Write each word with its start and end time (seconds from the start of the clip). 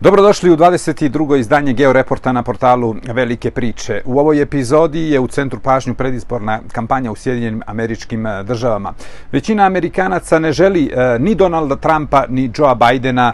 Dobrodošli 0.00 0.50
u 0.50 0.56
22. 0.56 1.38
izdanje 1.38 1.72
Georeporta 1.72 2.32
na 2.32 2.42
portalu 2.42 2.94
Velike 3.12 3.50
priče. 3.50 4.02
U 4.04 4.18
ovoj 4.18 4.42
epizodi 4.42 5.10
je 5.10 5.20
u 5.20 5.26
centru 5.26 5.60
pažnju 5.60 5.94
predizborna 5.94 6.60
kampanja 6.72 7.12
u 7.12 7.16
Sjedinjenim 7.16 7.62
američkim 7.66 8.26
e, 8.26 8.42
državama. 8.42 8.92
Većina 9.32 9.66
Amerikanaca 9.66 10.38
ne 10.38 10.52
želi 10.52 10.86
e, 10.86 11.18
ni 11.18 11.34
Donalda 11.34 11.76
Trumpa 11.76 12.24
ni 12.28 12.50
Joea 12.58 12.74
Bidena 12.74 13.32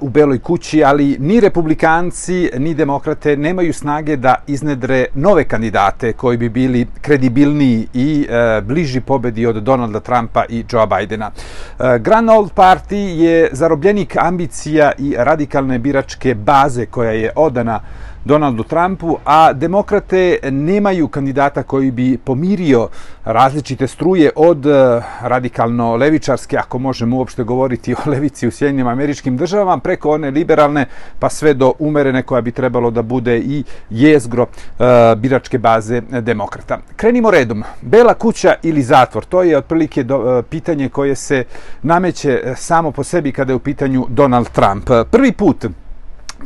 u 0.00 0.08
Beloj 0.08 0.38
kući, 0.38 0.84
ali 0.84 1.16
ni 1.20 1.40
republikanci 1.40 2.50
ni 2.58 2.74
demokrate 2.74 3.36
nemaju 3.36 3.72
snage 3.72 4.16
da 4.16 4.34
iznedre 4.46 5.06
nove 5.14 5.44
kandidate 5.44 6.12
koji 6.12 6.36
bi 6.36 6.48
bili 6.48 6.86
kredibilniji 7.00 7.88
i 7.94 8.26
e, 8.30 8.60
bliži 8.60 9.00
pobedi 9.00 9.46
od 9.46 9.62
Donalda 9.62 10.00
Trumpa 10.00 10.44
i 10.48 10.64
Joea 10.72 10.86
Bidena. 10.86 11.30
E, 11.78 11.98
Grand 11.98 12.30
Old 12.30 12.50
Party 12.54 12.96
je 12.96 13.48
zarobljenik 13.52 14.16
ambicija 14.16 14.92
i 14.98 15.14
radikalne 15.18 15.78
biračke 15.78 16.34
baze 16.34 16.86
koja 16.86 17.10
je 17.10 17.30
odana 17.36 17.80
Donaldu 18.24 18.62
Trumpu, 18.62 19.18
a 19.24 19.52
demokrate 19.52 20.38
nemaju 20.50 21.08
kandidata 21.08 21.62
koji 21.62 21.90
bi 21.90 22.18
pomirio 22.18 22.88
različite 23.24 23.86
struje 23.86 24.30
od 24.36 24.66
eh, 24.66 25.02
radikalno 25.20 25.96
levičarske, 25.96 26.56
ako 26.56 26.78
možemo 26.78 27.16
uopšte 27.16 27.44
govoriti 27.44 27.94
o 27.94 28.10
levici 28.10 28.46
u 28.48 28.50
Sjedinim 28.50 28.86
američkim 28.86 29.36
državama, 29.36 29.78
preko 29.78 30.10
one 30.10 30.30
liberalne 30.30 30.86
pa 31.18 31.28
sve 31.28 31.54
do 31.54 31.72
umerene 31.78 32.22
koja 32.22 32.40
bi 32.40 32.52
trebalo 32.52 32.90
da 32.90 33.02
bude 33.02 33.38
i 33.38 33.64
jezgro 33.90 34.46
eh, 34.46 34.84
biračke 35.16 35.58
baze 35.58 36.00
demokrata. 36.00 36.78
Krenimo 36.96 37.30
redom. 37.30 37.62
Bela 37.80 38.14
kuća 38.14 38.54
ili 38.62 38.82
zatvor? 38.82 39.24
To 39.24 39.42
je 39.42 39.58
otprilike 39.58 40.02
do, 40.02 40.38
eh, 40.38 40.42
pitanje 40.42 40.88
koje 40.88 41.14
se 41.14 41.44
nameće 41.82 42.54
samo 42.56 42.90
po 42.90 43.04
sebi 43.04 43.32
kada 43.32 43.52
je 43.52 43.56
u 43.56 43.58
pitanju 43.58 44.06
Donald 44.08 44.48
Trump. 44.48 44.90
Prvi 45.10 45.32
put 45.32 45.66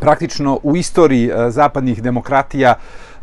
praktično 0.00 0.58
u 0.62 0.76
istoriji 0.76 1.28
e, 1.28 1.50
zapadnih 1.50 2.02
demokratija 2.02 2.74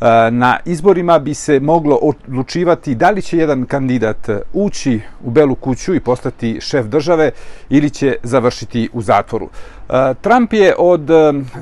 Eh, 0.04 0.32
na 0.32 0.59
izborima 0.66 1.20
bi 1.20 1.34
se 1.34 1.59
moglo 1.59 1.96
odlučivati 1.96 2.96
da 2.96 3.09
li 3.09 3.22
će 3.22 3.38
jedan 3.38 3.66
kandidat 3.66 4.30
eh, 4.30 4.40
ući 4.54 5.02
u 5.23 5.30
Belu 5.30 5.56
kuću 5.56 5.96
i 5.96 6.00
postati 6.00 6.62
šef 6.62 6.86
države 6.86 7.32
ili 7.70 7.90
će 7.90 8.16
završiti 8.24 8.90
u 8.94 9.02
zatvoru. 9.02 9.50
Eh, 9.90 10.14
Trump 10.22 10.54
je 10.54 10.76
od 10.78 11.09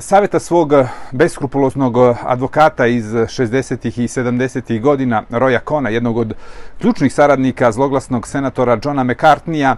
savjeta 0.00 0.38
svog 0.38 0.72
beskrupuloznog 1.12 1.96
advokata 2.22 2.86
iz 2.86 3.04
60. 3.04 4.02
i 4.02 4.08
70. 4.08 4.80
godina, 4.80 5.22
Roya 5.30 5.60
Kona, 5.60 5.88
jednog 5.88 6.16
od 6.16 6.34
ključnih 6.80 7.14
saradnika 7.14 7.72
zloglasnog 7.72 8.26
senatora 8.26 8.78
Johna 8.84 9.04
McCartneya, 9.04 9.76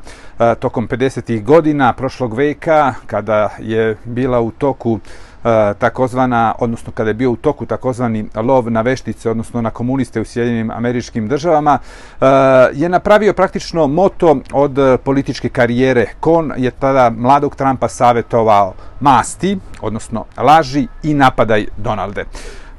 tokom 0.59 0.89
50. 0.89 1.43
godina 1.43 1.93
prošlog 1.93 2.35
veka, 2.35 2.95
kada 3.07 3.49
je 3.59 3.97
bila 4.05 4.41
u 4.41 4.51
toku 4.51 5.01
E, 5.45 5.75
takozvana, 5.79 6.55
odnosno 6.59 6.93
kada 6.93 7.11
je 7.11 7.15
bio 7.15 7.31
u 7.31 7.37
toku 7.37 7.67
takozvani 7.67 8.25
lov 8.35 8.71
na 8.71 8.81
veštice, 8.81 9.31
odnosno 9.31 9.63
na 9.63 9.71
komuniste 9.71 10.21
u 10.21 10.25
Sjedinim 10.25 10.71
američkim 10.71 11.29
državama, 11.29 11.79
e, 12.21 12.27
je 12.73 12.89
napravio 12.89 13.33
praktično 13.33 13.87
moto 13.87 14.37
od 14.53 14.79
e, 14.79 14.99
političke 14.99 15.49
karijere. 15.49 16.07
Kon 16.21 16.53
je 16.57 16.71
tada 16.71 17.11
mladog 17.11 17.57
Trumpa 17.57 17.89
savjetovao 17.89 18.75
masti, 19.01 19.59
odnosno 19.81 20.25
laži 20.37 20.87
i 21.03 21.15
napadaj 21.15 21.67
Donalde. 21.77 22.25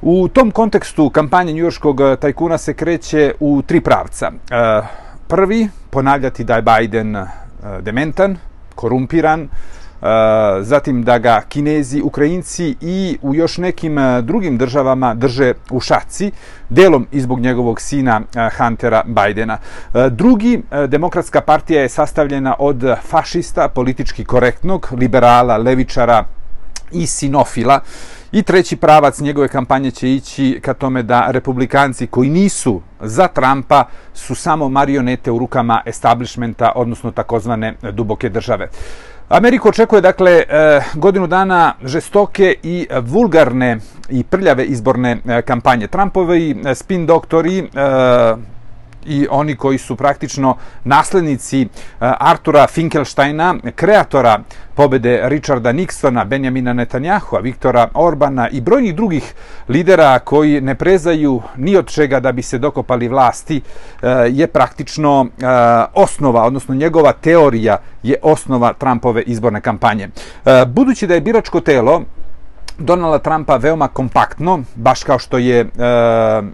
U 0.02 0.27
tom 0.27 0.52
kontekstu 0.52 1.09
kampanje 1.09 1.53
njujorskog 1.53 2.02
tajkuna 2.19 2.57
se 2.57 2.73
kreće 2.73 3.33
u 3.39 3.61
tri 3.61 3.81
pravca. 3.81 4.31
Prvi, 5.27 5.67
ponavljati 5.89 6.44
da 6.44 6.55
je 6.55 6.61
Biden 6.61 7.17
dementan, 7.81 8.38
korumpiran, 8.75 9.50
zatim 10.61 11.03
da 11.03 11.17
ga 11.17 11.42
Kinezi, 11.50 12.02
Ukrajinci 12.02 12.75
i 12.81 13.17
u 13.22 13.36
još 13.36 13.58
nekim 13.58 13.98
drugim 14.22 14.58
državama 14.58 15.14
drže 15.14 15.53
u 15.72 15.80
šaci, 15.80 16.31
delom 16.70 17.08
izbog 17.12 17.39
njegovog 17.39 17.81
sina 17.81 18.22
Huntera 18.58 19.03
Bidena. 19.06 19.57
Drugi, 20.12 20.62
demokratska 20.88 21.41
partija 21.41 21.81
je 21.81 21.90
sastavljena 21.90 22.56
od 22.59 22.84
fašista, 23.09 23.68
politički 23.68 24.25
korektnog, 24.25 24.90
liberala, 24.91 25.57
levičara 25.57 26.24
i 26.91 27.08
sinofila. 27.08 27.79
I 28.31 28.44
treći 28.44 28.75
pravac 28.75 29.19
njegove 29.19 29.47
kampanje 29.47 29.91
će 29.91 30.12
ići 30.12 30.59
ka 30.63 30.74
tome 30.74 31.03
da 31.03 31.31
republikanci 31.31 32.08
koji 32.08 32.29
nisu 32.29 32.81
za 33.02 33.28
Trumpa 33.28 33.85
su 34.13 34.35
samo 34.35 34.69
marionete 34.69 35.31
u 35.31 35.40
rukama 35.40 35.81
establishmenta, 35.85 36.72
odnosno 36.75 37.12
takozvane 37.12 37.75
duboke 37.91 38.29
države. 38.29 38.68
Ameriku 39.30 39.69
očekuje 39.69 40.02
dakle 40.02 40.31
eh, 40.31 40.84
godinu 40.94 41.28
dana 41.28 41.74
žestoke 41.84 42.56
i 42.63 42.88
vulgarne 43.02 43.78
i 44.09 44.24
prljave 44.24 44.66
izborne 44.66 45.18
eh, 45.25 45.41
kampanje. 45.41 45.88
Trumpovi 45.88 46.52
eh, 46.66 46.75
spin 46.75 47.06
doktori 47.06 47.69
i 49.05 49.27
oni 49.29 49.55
koji 49.55 49.77
su 49.77 49.95
praktično 49.95 50.57
naslednici 50.83 51.61
e, 51.61 51.67
Artura 51.99 52.67
Finkelsteina, 52.67 53.55
kreatora 53.75 54.39
pobede 54.75 55.21
Richarda 55.23 55.73
Nixona, 55.73 56.25
Benjamina 56.25 56.73
Netanjahua, 56.73 57.39
Viktora 57.39 57.88
Orbana 57.93 58.49
i 58.49 58.61
brojnih 58.61 58.95
drugih 58.95 59.33
lidera 59.69 60.19
koji 60.19 60.61
ne 60.61 60.75
prezaju 60.75 61.41
ni 61.57 61.77
od 61.77 61.88
čega 61.88 62.19
da 62.19 62.31
bi 62.31 62.41
se 62.41 62.57
dokopali 62.57 63.07
vlasti, 63.07 63.61
e, 64.01 64.07
je 64.29 64.47
praktično 64.47 65.25
e, 65.25 65.45
osnova, 65.93 66.43
odnosno 66.43 66.75
njegova 66.75 67.11
teorija 67.11 67.77
je 68.03 68.16
osnova 68.22 68.73
Trumpove 68.73 69.22
izborne 69.22 69.61
kampanje. 69.61 70.09
Budući 70.67 71.07
da 71.07 71.13
je 71.13 71.22
biračko 71.22 71.59
telo 71.59 72.01
Donalda 72.78 73.19
Trumpa 73.19 73.56
veoma 73.58 73.88
kompaktno, 73.88 74.63
baš 74.75 75.03
kao 75.03 75.19
što 75.19 75.38
je 75.38 75.59
e, 75.59 75.68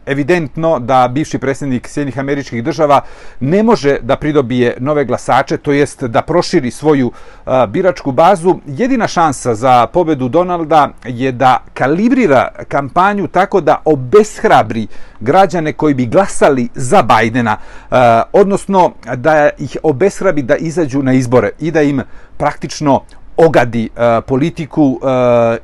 evidentno 0.06 0.80
da 0.80 1.08
bivši 1.08 1.38
predsjednik 1.38 1.88
Sjednih 1.88 2.20
američkih 2.20 2.64
država 2.64 3.02
ne 3.40 3.64
može 3.64 3.98
da 4.02 4.16
pridobije 4.16 4.78
nove 4.80 5.06
glasače, 5.06 5.58
to 5.58 5.72
jest 5.72 6.04
da 6.04 6.22
proširi 6.22 6.72
svoju 6.72 7.12
e, 7.12 7.68
biračku 7.68 8.12
bazu. 8.12 8.60
Jedina 8.66 9.08
šansa 9.08 9.56
za 9.56 9.88
pobedu 9.88 10.30
Donalda 10.30 10.90
je 11.06 11.32
da 11.32 11.64
kalibrira 11.74 12.48
kampanju 12.68 13.28
tako 13.28 13.62
da 13.62 13.82
obeshrabri 13.86 14.88
građane 15.20 15.74
koji 15.74 15.94
bi 15.94 16.06
glasali 16.06 16.70
za 16.76 17.02
Bajdena, 17.02 17.58
e, 17.58 17.96
odnosno 18.34 18.92
da 19.16 19.50
ih 19.58 19.78
obeshrabi 19.84 20.42
da 20.42 20.56
izađu 20.56 21.04
na 21.04 21.14
izbore 21.14 21.50
i 21.60 21.72
da 21.72 21.82
im 21.82 22.02
praktično 22.38 23.02
ogadi 23.38 23.90
uh, 23.96 24.24
politiku 24.28 24.84
uh, 24.84 25.00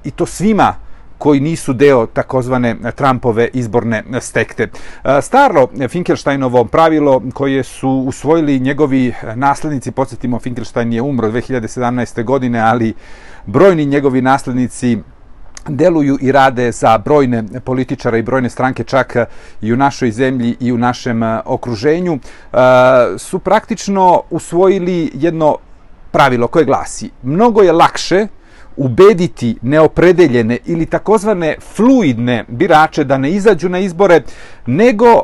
i 0.03 0.11
to 0.11 0.25
svima 0.25 0.75
koji 1.17 1.39
nisu 1.39 1.73
deo 1.73 2.05
takozvane 2.05 2.75
Trumpove 2.95 3.49
izborne 3.53 4.03
stekte. 4.19 4.63
Eh, 4.63 5.21
Staro 5.21 5.67
Finkelsteinovo 5.89 6.63
pravilo 6.65 7.21
koje 7.33 7.63
su 7.63 7.89
usvojili 7.89 8.59
njegovi 8.59 9.13
naslednici, 9.35 9.91
podsjetimo 9.91 10.39
Finkelstein 10.39 10.93
je 10.93 11.01
umro 11.01 11.31
2017. 11.31 12.23
godine, 12.23 12.59
ali 12.59 12.93
brojni 13.45 13.85
njegovi 13.85 14.21
naslednici 14.21 14.97
deluju 15.69 16.17
i 16.21 16.31
rade 16.31 16.71
za 16.71 16.97
brojne 16.97 17.43
političare 17.65 18.19
i 18.19 18.23
brojne 18.23 18.49
stranke 18.49 18.83
čak 18.83 19.15
i 19.61 19.73
u 19.73 19.77
našoj 19.77 20.11
zemlji 20.11 20.55
i 20.59 20.71
u 20.71 20.77
našem 20.77 21.21
okruženju, 21.45 22.19
su 23.17 23.39
praktično 23.39 24.21
usvojili 24.29 25.11
jedno 25.13 25.57
pravilo 26.17 26.47
koje 26.47 26.65
glasi 26.65 27.09
mnogo 27.23 27.61
je 27.61 27.71
lakše 27.71 28.27
ubediti 28.77 29.57
neopredeljene 29.61 30.57
ili 30.65 30.85
takozvane 30.85 31.55
fluidne 31.75 32.45
birače 32.47 33.03
da 33.03 33.17
ne 33.17 33.31
izađu 33.31 33.69
na 33.69 33.79
izbore 33.79 34.21
nego 34.65 35.13
uh, 35.13 35.21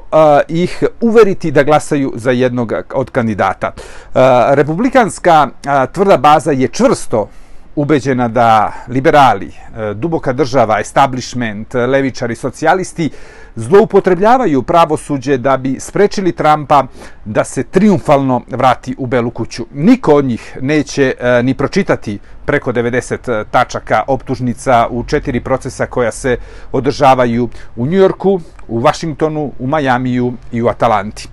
ih 0.47 0.83
uveriti 1.01 1.51
da 1.51 1.63
glasaju 1.63 2.13
za 2.15 2.31
jednog 2.31 2.73
od 2.93 3.09
kandidata. 3.09 3.71
Uh, 3.75 4.21
republikanska 4.53 5.47
uh, 5.47 5.93
tvrda 5.93 6.17
baza 6.17 6.51
je 6.51 6.67
čvrsto 6.67 7.29
ubeđena 7.75 8.27
da 8.27 8.71
liberali, 8.87 9.47
e, 9.47 9.93
duboka 9.93 10.33
država, 10.33 10.79
establishment, 10.79 11.75
e, 11.75 11.85
levičari, 11.85 12.35
socijalisti 12.35 13.09
zloupotrebljavaju 13.55 14.63
pravosuđe 14.63 15.37
da 15.37 15.57
bi 15.57 15.79
sprečili 15.79 16.31
Trumpa 16.31 16.83
da 17.25 17.43
se 17.43 17.63
triumfalno 17.63 18.41
vrati 18.47 18.95
u 18.97 19.05
Belu 19.05 19.31
kuću. 19.31 19.65
Niko 19.73 20.15
od 20.15 20.25
njih 20.25 20.57
neće 20.61 21.13
e, 21.19 21.43
ni 21.43 21.53
pročitati 21.53 22.19
preko 22.45 22.71
90 22.71 23.43
tačaka 23.51 24.03
optužnica 24.07 24.87
u 24.89 25.03
četiri 25.03 25.39
procesa 25.39 25.85
koja 25.85 26.11
se 26.11 26.37
održavaju 26.71 27.49
u 27.75 27.85
Njujorku, 27.85 28.39
u 28.67 28.79
Vašingtonu, 28.79 29.51
u 29.59 29.67
Majamiju 29.67 30.33
i 30.51 30.61
u 30.61 30.67
Atalanti 30.67 31.29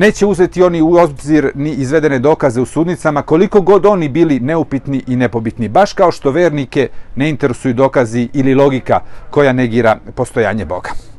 neće 0.00 0.26
uzeti 0.26 0.62
oni 0.62 0.82
u 0.82 0.94
obzir 0.94 1.52
ni 1.54 1.70
izvedene 1.70 2.18
dokaze 2.18 2.60
u 2.60 2.66
sudnicama, 2.66 3.22
koliko 3.22 3.60
god 3.60 3.86
oni 3.86 4.08
bili 4.08 4.40
neupitni 4.40 5.02
i 5.06 5.16
nepobitni, 5.16 5.68
baš 5.68 5.92
kao 5.92 6.12
što 6.12 6.30
vernike 6.30 6.88
ne 7.16 7.28
interesuju 7.28 7.74
dokazi 7.74 8.28
ili 8.32 8.54
logika 8.54 9.00
koja 9.30 9.52
negira 9.52 9.98
postojanje 10.14 10.64
Boga. 10.64 11.09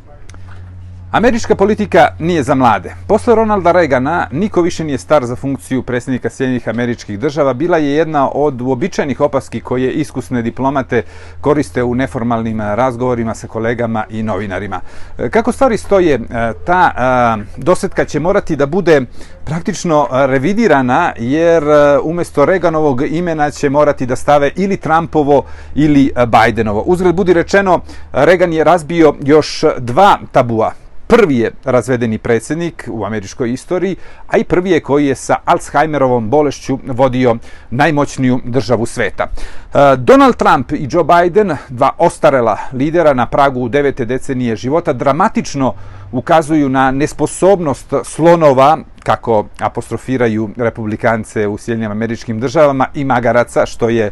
Američka 1.12 1.56
politika 1.56 2.08
nije 2.20 2.44
za 2.44 2.56
mlade. 2.56 2.96
Posle 3.08 3.36
Ronalda 3.36 3.72
Reagana 3.72 4.28
niko 4.32 4.62
više 4.62 4.84
nije 4.84 4.98
star 4.98 5.26
za 5.26 5.36
funkciju 5.36 5.84
predsjednika 5.84 6.30
Sjedinjenih 6.30 6.70
američkih 6.70 7.20
država. 7.20 7.54
Bila 7.54 7.78
je 7.78 7.92
jedna 7.92 8.30
od 8.34 8.62
uobičajenih 8.62 9.22
opaski 9.22 9.62
koje 9.62 9.92
iskusne 9.92 10.42
diplomate 10.42 11.04
koriste 11.42 11.84
u 11.84 11.96
neformalnim 11.96 12.62
eh, 12.62 12.76
razgovorima 12.76 13.36
sa 13.36 13.48
kolegama 13.48 14.06
i 14.10 14.24
novinarima. 14.24 14.82
Eh, 15.18 15.30
kako 15.30 15.52
stvari 15.52 15.78
stoje, 15.78 16.14
eh, 16.14 16.54
ta 16.66 17.38
dosetka 17.58 18.06
će 18.06 18.20
morati 18.20 18.56
da 18.56 18.66
bude 18.66 19.02
praktično 19.46 20.08
revidirana 20.12 21.14
jer 21.18 21.64
umjesto 22.04 22.46
Reaganovog 22.46 23.02
imena 23.02 23.52
će 23.52 23.70
morati 23.70 24.06
da 24.06 24.16
stave 24.16 24.52
ili 24.56 24.78
Trumpovo 24.78 25.44
ili 25.76 26.12
Bidenovo. 26.28 26.82
Uzgled 26.82 27.16
budi 27.16 27.34
rečeno, 27.34 27.80
Reagan 28.12 28.54
je 28.54 28.64
razbio 28.64 29.14
još 29.24 29.64
dva 29.80 30.18
tabua 30.32 30.81
prvi 31.12 31.38
je 31.38 31.52
razvedeni 31.64 32.18
predsjednik 32.18 32.88
u 32.92 33.06
američkoj 33.06 33.54
istoriji, 33.54 33.96
a 34.28 34.38
i 34.38 34.44
prvi 34.44 34.72
je 34.72 34.80
koji 34.80 35.08
je 35.08 35.16
sa 35.16 35.36
Alzheimerovom 35.46 36.30
bolešću 36.30 36.80
vodio 36.88 37.36
najmoćniju 37.70 38.40
državu 38.46 38.86
sveta. 38.86 39.24
E, 39.24 39.96
Donald 39.98 40.36
Trump 40.36 40.72
i 40.72 40.88
Joe 40.92 41.04
Biden, 41.04 41.58
dva 41.70 41.92
ostarela 41.98 42.58
lidera 42.74 43.14
na 43.14 43.26
pragu 43.26 43.70
devete 43.70 44.06
decenije 44.06 44.56
života, 44.56 44.94
dramatično 44.94 45.74
ukazuju 46.12 46.70
na 46.70 46.92
nesposobnost 46.92 47.94
slonova, 48.04 48.78
kako 49.04 49.46
apostrofiraju 49.60 50.50
republikance 50.58 51.48
u 51.48 51.58
Sjedinjama 51.58 51.92
američkim 51.92 52.40
državama, 52.40 52.88
i 52.94 53.06
magaraca, 53.06 53.66
što 53.66 53.90
je 53.90 54.12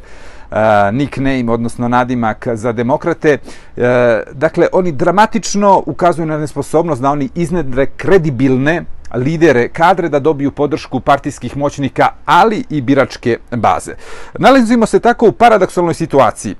nickname, 0.91 1.51
odnosno 1.51 1.87
nadimak 1.87 2.47
za 2.53 2.71
demokrate. 2.71 3.37
E, 3.77 4.23
dakle, 4.31 4.67
oni 4.73 4.91
dramatično 4.91 5.83
ukazuju 5.85 6.25
na 6.25 6.37
nesposobnost 6.37 7.01
da 7.01 7.11
oni 7.11 7.29
iznedre 7.35 7.85
kredibilne 7.85 8.83
lidere 9.15 9.67
kadre 9.67 10.09
da 10.09 10.19
dobiju 10.19 10.51
podršku 10.51 10.99
partijskih 10.99 11.57
moćnika, 11.57 12.07
ali 12.25 12.63
i 12.69 12.81
biračke 12.81 13.37
baze. 13.51 13.93
Nalazimo 14.39 14.85
se 14.85 14.99
tako 14.99 15.27
u 15.27 15.31
paradoksalnoj 15.31 15.93
situaciji. 15.93 16.55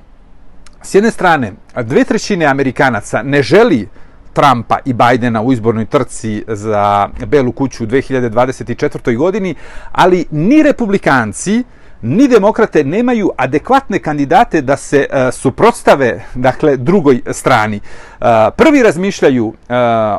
S 0.82 0.96
jedne 0.96 1.12
strane, 1.12 1.54
dve 1.84 2.04
trećine 2.04 2.46
Amerikanaca 2.46 3.22
ne 3.24 3.42
želi 3.42 3.88
Trumpa 4.34 4.78
i 4.86 4.94
Bajdena 4.94 5.42
u 5.42 5.54
izbornoj 5.54 5.86
trci 5.86 6.44
za 6.48 7.10
Belu 7.26 7.52
kuću 7.52 7.84
u 7.84 7.88
2024. 7.88 9.18
godini, 9.18 9.56
ali 9.92 10.26
ni 10.32 10.64
republikanci, 10.64 11.64
ni 12.02 12.28
demokrate 12.28 12.84
nemaju 12.84 13.32
adekvatne 13.38 14.00
kandidate 14.00 14.62
da 14.62 14.78
se 14.78 15.08
e, 15.10 15.32
suprotstave 15.32 16.26
dakle 16.36 16.78
drugoj 16.78 17.22
strani. 17.32 17.76
E, 17.76 17.82
prvi 18.58 18.84
razmišljaju 18.84 19.54
e, 19.54 19.74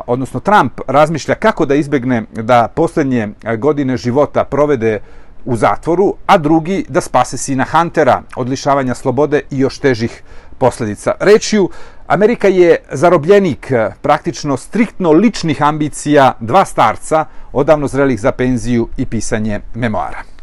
odnosno 0.07 0.39
Trump 0.39 0.81
razmišlja 0.87 1.35
kako 1.35 1.65
da 1.65 1.75
izbegne 1.75 2.23
da 2.31 2.67
poslednje 2.67 3.29
e, 3.43 3.57
godine 3.57 3.97
života 3.97 4.43
provede 4.43 4.99
u 5.45 5.55
zatvoru, 5.55 6.15
a 6.25 6.37
drugi 6.37 6.85
da 6.89 7.01
spase 7.01 7.37
sina 7.37 7.65
Huntera 7.71 8.21
od 8.35 8.49
lišavanja 8.49 8.95
slobode 8.95 9.41
i 9.51 9.59
još 9.59 9.79
težih 9.79 10.23
posledica. 10.57 11.13
Rečju, 11.19 11.69
Amerika 12.07 12.47
je 12.47 12.77
zarobljenik 12.91 13.71
e, 13.71 13.89
praktično 14.01 14.57
striktno 14.57 15.11
ličnih 15.11 15.63
ambicija 15.63 16.33
dva 16.39 16.65
starca, 16.65 17.25
odavno 17.53 17.87
zrelih 17.87 18.19
za 18.19 18.31
penziju 18.31 18.87
i 18.97 19.05
pisanje 19.05 19.59
memoara. 19.75 20.40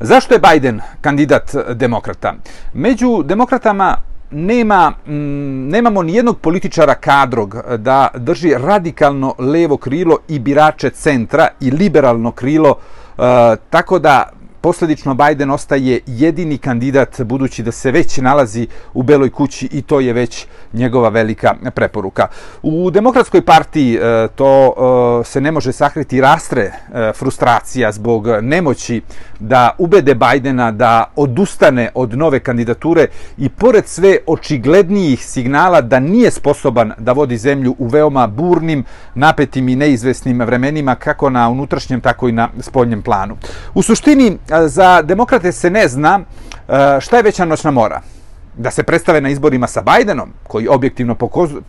Zašto 0.00 0.34
je 0.34 0.40
Biden 0.52 0.80
kandidat 1.00 1.54
demokrata? 1.74 2.34
Među 2.72 3.22
demokratama 3.22 3.96
nema, 4.30 4.92
mm, 5.06 5.68
nemamo 5.68 6.02
ni 6.02 6.14
jednog 6.14 6.38
političara 6.40 6.94
kadrog 6.94 7.56
da 7.78 8.08
drži 8.14 8.54
radikalno 8.58 9.34
levo 9.38 9.76
krilo 9.76 10.18
i 10.28 10.38
birače 10.38 10.90
centra 10.90 11.48
i 11.60 11.70
liberalno 11.70 12.32
krilo, 12.32 12.78
e, 13.18 13.22
tako 13.70 13.98
da 13.98 14.30
Posledično 14.66 15.14
Biden 15.14 15.50
ostaje 15.50 16.00
jedini 16.06 16.58
kandidat 16.58 17.20
budući 17.22 17.62
da 17.62 17.72
se 17.72 17.90
već 17.90 18.16
nalazi 18.16 18.66
u 18.94 19.02
Beloj 19.02 19.30
kući 19.30 19.68
i 19.72 19.82
to 19.82 20.00
je 20.00 20.12
već 20.12 20.46
njegova 20.72 21.08
velika 21.08 21.54
preporuka. 21.74 22.26
U 22.62 22.90
demokratskoj 22.90 23.42
partiji 23.42 23.94
e, 23.94 24.28
to 24.34 24.74
e, 25.20 25.24
se 25.24 25.40
ne 25.40 25.52
može 25.52 25.72
sakriti 25.72 26.20
rastre 26.20 26.62
e, 26.62 27.12
frustracija 27.12 27.92
zbog 27.92 28.26
nemoći 28.42 29.02
da 29.40 29.70
ubede 29.78 30.14
Bajdena 30.14 30.72
da 30.72 31.04
odustane 31.16 31.90
od 31.94 32.18
nove 32.18 32.40
kandidature 32.40 33.06
i 33.38 33.48
pored 33.48 33.86
sve 33.86 34.18
očiglednijih 34.26 35.26
signala 35.26 35.80
da 35.80 36.00
nije 36.00 36.30
sposoban 36.30 36.92
da 36.98 37.12
vodi 37.12 37.38
zemlju 37.38 37.74
u 37.78 37.86
veoma 37.86 38.26
burnim, 38.26 38.84
napetim 39.14 39.68
i 39.68 39.76
neizvesnim 39.76 40.40
vremenima 40.40 40.94
kako 40.94 41.30
na 41.30 41.48
unutrašnjem 41.48 42.00
tako 42.00 42.28
i 42.28 42.32
na 42.32 42.48
spoljnjem 42.60 43.02
planu. 43.02 43.36
U 43.74 43.82
suštini 43.82 44.38
za 44.66 45.02
demokrate 45.02 45.52
se 45.52 45.70
ne 45.70 45.88
zna 45.88 46.20
e, 46.68 47.00
šta 47.00 47.16
je 47.16 47.22
veća 47.22 47.44
noćna 47.44 47.70
mora. 47.70 48.00
Da 48.56 48.70
se 48.70 48.82
predstave 48.82 49.20
na 49.20 49.28
izborima 49.28 49.66
sa 49.66 49.82
Bajdenom, 49.82 50.32
koji 50.46 50.68
objektivno 50.68 51.14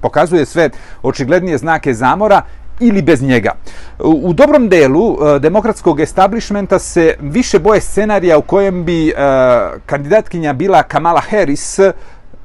pokazuje 0.01 0.45
sve 0.45 0.69
očiglednije 1.04 1.57
znake 1.57 1.94
zamora, 1.94 2.42
ili 2.80 3.01
bez 3.01 3.22
njega. 3.22 3.51
U 4.00 4.34
dobrom 4.34 4.69
delu 4.69 5.18
e, 5.36 5.39
demokratskog 5.39 6.00
establishmenta 6.00 6.80
se 6.80 7.16
više 7.22 7.60
boje 7.60 7.81
scenarija 7.81 8.38
u 8.38 8.42
kojem 8.42 8.84
bi 8.84 9.10
e, 9.10 9.13
kandidatkinja 9.86 10.54
bila 10.54 10.84
Kamala 10.84 11.22
Harris 11.22 11.80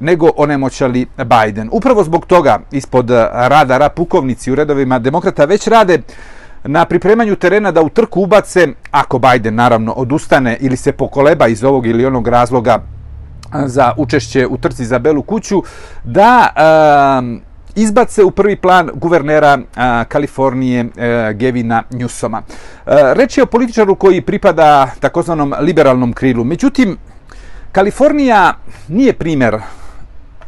nego 0.00 0.30
onemoćali 0.36 1.06
Biden. 1.16 1.68
Upravo 1.72 2.04
zbog 2.04 2.26
toga 2.26 2.58
ispod 2.70 3.10
radara 3.32 3.88
pukovnici 3.88 4.52
u 4.52 4.54
redovima 4.54 4.98
demokrata 4.98 5.44
već 5.44 5.66
rade 5.66 5.98
na 6.64 6.84
pripremanju 6.84 7.36
terena 7.36 7.70
da 7.70 7.82
u 7.82 7.88
trku 7.88 8.20
ubace, 8.20 8.68
ako 8.90 9.18
Biden 9.18 9.54
naravno 9.54 9.92
odustane 9.92 10.56
ili 10.60 10.76
se 10.76 10.92
pokoleba 10.92 11.48
iz 11.48 11.64
ovog 11.64 11.86
ili 11.86 12.06
onog 12.06 12.28
razloga 12.28 12.82
za 13.66 13.92
učešće 13.96 14.46
u 14.46 14.58
trci 14.58 14.84
za 14.84 14.98
Belu 14.98 15.22
kuću, 15.22 15.62
da 16.04 16.48
e, 16.56 16.62
izbace 17.74 18.24
u 18.24 18.30
prvi 18.30 18.56
plan 18.56 18.90
guvernera 18.94 19.58
a, 19.76 20.04
Kalifornije 20.04 20.80
e, 20.80 21.32
Gevina 21.34 21.82
Newsoma. 21.90 22.40
E, 22.40 23.14
reč 23.14 23.38
je 23.38 23.42
o 23.42 23.46
političaru 23.46 23.94
koji 23.94 24.20
pripada 24.20 24.90
takozvanom 25.00 25.54
liberalnom 25.60 26.12
krilu. 26.12 26.44
Međutim, 26.44 26.96
Kalifornija 27.72 28.54
nije 28.88 29.12
primer 29.12 29.58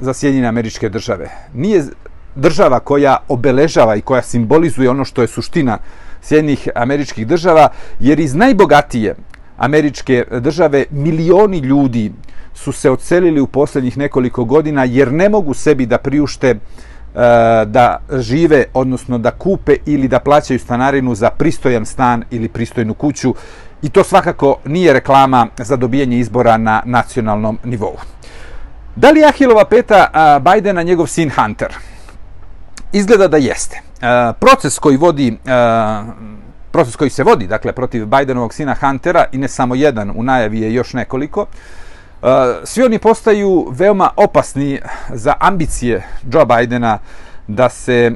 za 0.01 0.15
Sjedinjene 0.15 0.49
američke 0.49 0.89
države. 0.89 1.31
Nije 1.55 1.85
država 2.35 2.81
koja 2.81 3.17
obeležava 3.29 3.97
i 3.97 4.01
koja 4.01 4.23
simbolizuje 4.23 4.91
ono 4.91 5.05
što 5.05 5.23
je 5.23 5.29
suština 5.29 5.79
Sjednih 6.23 6.69
američkih 6.75 7.27
država, 7.27 7.69
jer 8.01 8.21
iz 8.21 8.35
najbogatije 8.35 9.15
američke 9.57 10.25
države 10.41 10.85
milioni 10.91 11.59
ljudi 11.59 12.13
su 12.55 12.73
se 12.73 12.91
odselili 12.91 13.41
u 13.41 13.47
posljednjih 13.47 13.99
nekoliko 13.99 14.45
godina 14.45 14.85
jer 14.85 15.13
ne 15.13 15.29
mogu 15.29 15.55
sebi 15.55 15.87
da 15.87 15.99
priušte 15.99 16.49
e, 16.49 16.57
da 17.67 17.99
žive, 18.19 18.65
odnosno 18.75 19.19
da 19.19 19.31
kupe 19.31 19.77
ili 19.87 20.09
da 20.09 20.19
plaćaju 20.19 20.59
stanarinu 20.59 21.15
za 21.15 21.31
pristojan 21.31 21.87
stan 21.87 22.25
ili 22.31 22.49
pristojnu 22.49 22.95
kuću 22.95 23.35
i 23.83 23.89
to 23.89 24.05
svakako 24.05 24.57
nije 24.65 24.93
reklama 24.93 25.47
za 25.59 25.77
dobijanje 25.77 26.19
izbora 26.19 26.57
na 26.57 26.83
nacionalnom 26.85 27.59
nivou. 27.65 27.97
Da 28.97 29.11
li 29.11 29.21
je 29.21 29.29
Ahilova 29.29 29.65
peta 29.65 30.39
Bajdena 30.43 30.83
njegov 30.83 31.07
sin 31.07 31.31
Hunter? 31.31 31.94
Izgleda 32.95 33.29
da 33.29 33.37
jeste. 33.37 33.81
E, 34.01 34.33
proces 34.41 34.79
koji 34.79 34.97
vodi 34.97 35.29
e, 35.29 35.51
proces 36.71 36.97
koji 36.97 37.11
se 37.11 37.23
vodi 37.23 37.47
dakle 37.47 37.73
protiv 37.73 38.07
Bidenovog 38.07 38.55
sina 38.55 38.75
Huntera 38.81 39.25
i 39.33 39.39
ne 39.39 39.49
samo 39.49 39.75
jedan 39.75 40.13
u 40.17 40.23
najavi 40.23 40.61
je 40.61 40.75
još 40.75 40.93
nekoliko 40.93 41.47
e, 42.23 42.27
svi 42.65 42.83
oni 42.83 42.99
postaju 42.99 43.67
veoma 43.71 44.11
opasni 44.17 44.81
za 45.11 45.35
ambicije 45.41 46.07
Joe 46.33 46.45
Bidena 46.45 46.99
da 47.47 47.69
se 47.69 47.95
e, 48.05 48.15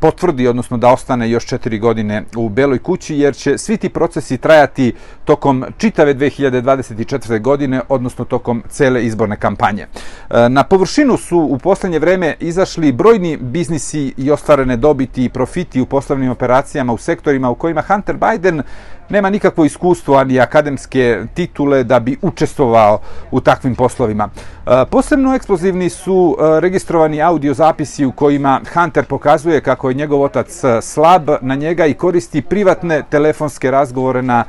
potvrdi, 0.00 0.48
odnosno 0.48 0.76
da 0.76 0.88
ostane 0.88 1.30
još 1.30 1.46
četiri 1.46 1.78
godine 1.78 2.24
u 2.36 2.48
Beloj 2.48 2.78
kući, 2.78 3.16
jer 3.16 3.36
će 3.36 3.58
svi 3.58 3.76
ti 3.76 3.88
procesi 3.88 4.38
trajati 4.38 4.94
tokom 5.24 5.64
čitave 5.78 6.14
2024. 6.14 7.40
godine, 7.40 7.80
odnosno 7.88 8.24
tokom 8.24 8.62
cele 8.68 9.04
izborne 9.04 9.36
kampanje. 9.36 9.86
E, 10.30 10.48
na 10.48 10.64
površinu 10.64 11.16
su 11.16 11.38
u 11.38 11.58
poslednje 11.58 11.98
vreme 11.98 12.34
izašli 12.40 12.92
brojni 12.92 13.36
biznisi 13.36 14.14
i 14.16 14.30
ostvarene 14.30 14.76
dobiti 14.76 15.24
i 15.24 15.28
profiti 15.28 15.80
u 15.80 15.86
poslovnim 15.86 16.30
operacijama 16.30 16.92
u 16.92 16.98
sektorima 16.98 17.50
u 17.50 17.54
kojima 17.54 17.82
Hunter 17.82 18.16
Biden 18.16 18.62
nema 19.08 19.30
nikakvo 19.30 19.64
iskustvo 19.64 20.16
ani 20.16 20.40
akademske 20.40 21.22
titule 21.34 21.84
da 21.84 22.00
bi 22.00 22.16
učestvovao 22.22 22.98
u 23.30 23.40
takvim 23.40 23.74
poslovima. 23.74 24.28
E, 24.66 24.84
posebno 24.90 25.34
eksplozivni 25.34 25.90
su 25.90 26.36
e, 26.38 26.60
registrovani 26.60 27.22
audio 27.22 27.54
zapisi 27.54 28.04
u 28.04 28.12
kojima 28.12 28.60
Hunter 28.74 29.04
pokazuje 29.04 29.60
kako 29.60 29.88
je 29.88 29.94
njegov 29.94 30.22
otac 30.22 30.64
e, 30.64 30.82
slab 30.82 31.30
na 31.40 31.54
njega 31.54 31.86
i 31.86 31.94
koristi 31.94 32.42
privatne 32.42 33.02
telefonske 33.10 33.70
razgovore 33.70 34.22
na 34.22 34.44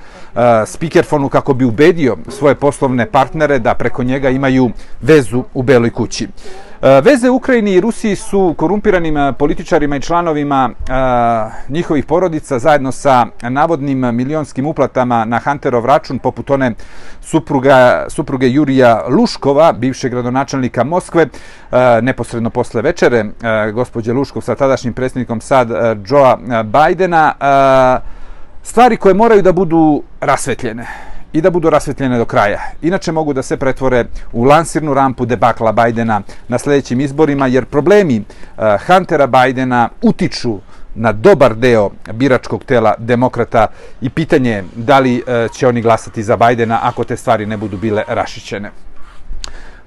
speakerfonu 0.66 1.30
kako 1.30 1.54
bi 1.54 1.66
ubedio 1.66 2.18
svoje 2.28 2.56
poslovne 2.56 3.06
partnere 3.06 3.60
da 3.60 3.74
preko 3.74 4.04
njega 4.04 4.30
imaju 4.30 4.70
vezu 5.02 5.44
u 5.54 5.64
Beloj 5.64 5.90
kući. 5.90 6.28
E, 6.82 7.02
veze 7.02 7.30
Ukrajini 7.30 7.72
i 7.72 7.82
Rusiji 7.82 8.16
su 8.16 8.54
korumpiranim 8.58 9.18
e, 9.18 9.34
političarima 9.34 9.96
i 9.96 10.02
članovima 10.02 10.70
e, 10.70 10.94
njihovih 11.70 12.06
porodica 12.06 12.60
zajedno 12.60 12.92
sa 12.92 13.26
navodnim 13.42 14.16
milionskim 14.16 14.66
uplatama 14.66 15.26
na 15.26 15.40
Hunterov 15.40 15.86
račun 15.86 16.20
poput 16.20 16.50
one 16.50 16.72
supruga, 17.22 18.06
supruge 18.10 18.50
Jurija 18.50 19.04
Luškova, 19.10 19.74
bivšeg 19.74 20.12
gradonačelnika 20.12 20.84
Moskve, 20.84 21.22
e, 21.22 22.02
neposredno 22.02 22.50
posle 22.50 22.82
večere, 22.82 23.26
gospođe 23.74 24.14
Luškov 24.14 24.42
sa 24.42 24.56
tadašnjim 24.56 24.94
predsjednikom 24.94 25.42
sad 25.42 25.70
Joea 26.10 26.64
Bidena, 26.64 27.34
stvari 28.64 28.98
koje 28.98 29.14
moraju 29.14 29.42
da 29.42 29.52
budu 29.52 30.04
rasvetljene 30.22 31.09
i 31.34 31.42
da 31.42 31.50
budu 31.50 31.70
rasvetljene 31.70 32.18
do 32.18 32.26
kraja. 32.26 32.60
Inače 32.82 33.12
mogu 33.12 33.34
da 33.34 33.42
se 33.42 33.58
pretvore 33.58 34.06
u 34.34 34.44
lansirnu 34.44 34.94
rampu 34.94 35.26
debakla 35.26 35.72
Bajdena 35.72 36.22
na 36.48 36.58
sljedećim 36.58 37.02
izborima, 37.02 37.48
jer 37.48 37.66
problemi 37.66 38.20
uh, 38.20 38.64
Huntera 38.88 39.28
Bajdena 39.28 39.90
utiču 40.02 40.60
na 40.96 41.12
dobar 41.12 41.56
deo 41.56 41.90
biračkog 42.14 42.64
tela 42.64 42.94
demokrata 42.98 43.68
i 44.02 44.10
pitanje 44.10 44.52
je 44.52 44.64
da 44.76 45.00
li 45.00 45.18
uh, 45.18 45.52
će 45.52 45.68
oni 45.68 45.82
glasati 45.82 46.24
za 46.24 46.38
Bajdena 46.38 46.80
ako 46.84 47.04
te 47.04 47.18
stvari 47.18 47.46
ne 47.46 47.58
budu 47.58 47.78
bile 47.78 48.04
rašićene. 48.08 48.72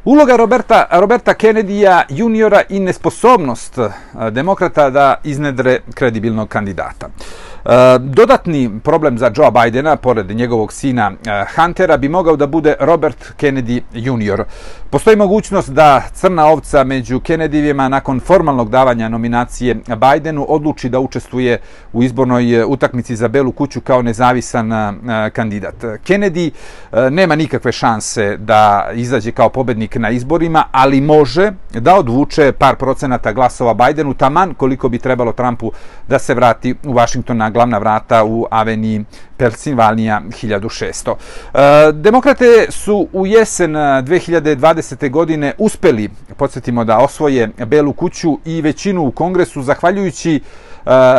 Uloga 0.05 0.37
Roberta, 0.37 0.87
Roberta 0.91 1.35
Kennedyja 1.35 2.03
juniora 2.09 2.63
i 2.69 2.81
nesposobnost 2.81 3.79
uh, 3.79 3.89
demokrata 4.31 4.91
da 4.91 5.15
iznedre 5.25 5.81
kredibilnog 5.95 6.49
kandidata. 6.49 7.07
Uh, 7.07 7.52
E, 7.65 7.99
dodatni 7.99 8.81
problem 8.85 9.19
za 9.19 9.31
Joe 9.37 9.51
Bidena, 9.51 9.97
pored 9.97 10.31
njegovog 10.31 10.73
sina 10.73 11.13
e, 11.27 11.45
Huntera, 11.57 11.97
bi 11.97 12.09
mogao 12.09 12.37
da 12.37 12.47
bude 12.47 12.75
Robert 12.81 13.33
Kennedy 13.41 13.81
Jr. 13.93 14.45
Postoji 14.91 15.17
mogućnost 15.17 15.71
da 15.71 16.03
crna 16.13 16.47
ovca 16.47 16.85
među 16.85 17.21
Kennedyvima 17.21 17.89
nakon 17.89 18.21
formalnog 18.21 18.71
davanja 18.71 19.09
nominacije 19.09 19.75
Bidenu 19.75 20.47
odluči 20.49 20.89
da 20.89 21.01
učestvuje 21.01 21.59
u 21.93 22.03
izbornoj 22.03 22.61
e, 22.61 22.65
utakmici 22.65 23.17
za 23.17 23.29
Belu 23.29 23.53
kuću 23.53 23.81
kao 23.81 24.03
nezavisan 24.03 24.73
kandidat. 25.33 25.75
Kennedy 25.83 26.51
nema 27.11 27.37
nikakve 27.37 27.73
šanse 27.73 28.37
da 28.37 28.91
izađe 28.95 29.33
kao 29.33 29.49
pobednik 29.49 29.97
na 29.97 30.11
izborima, 30.11 30.65
ali 30.73 31.01
može 31.01 31.53
da 31.71 31.97
odvuče 31.97 32.53
par 32.53 32.77
procenata 32.77 33.33
glasova 33.33 33.75
Bidenu, 33.75 34.15
taman 34.15 34.55
koliko 34.55 34.89
bi 34.89 34.99
trebalo 34.99 35.33
Trumpu 35.33 35.73
da 36.09 36.19
se 36.19 36.35
vrati 36.35 36.75
u 36.85 36.93
Washington 36.93 37.37
na 37.37 37.52
glavna 37.53 37.79
vrata 37.79 38.25
u 38.25 38.47
aveniji 38.51 39.05
Pensilvanija 39.43 40.23
1600. 40.43 41.15
E, 41.55 41.93
demokrate 41.93 42.67
su 42.71 43.09
u 43.13 43.27
jesen 43.27 43.77
e, 43.77 43.79
2020. 43.79 45.11
godine 45.11 45.53
uspeli, 45.59 46.11
podsjetimo 46.37 46.85
da 46.85 46.99
osvoje 46.99 47.51
Belu 47.67 47.93
kuću 47.93 48.39
i 48.45 48.61
većinu 48.61 49.07
u 49.07 49.11
kongresu, 49.11 49.63
zahvaljujući 49.63 50.35
e, 50.37 50.41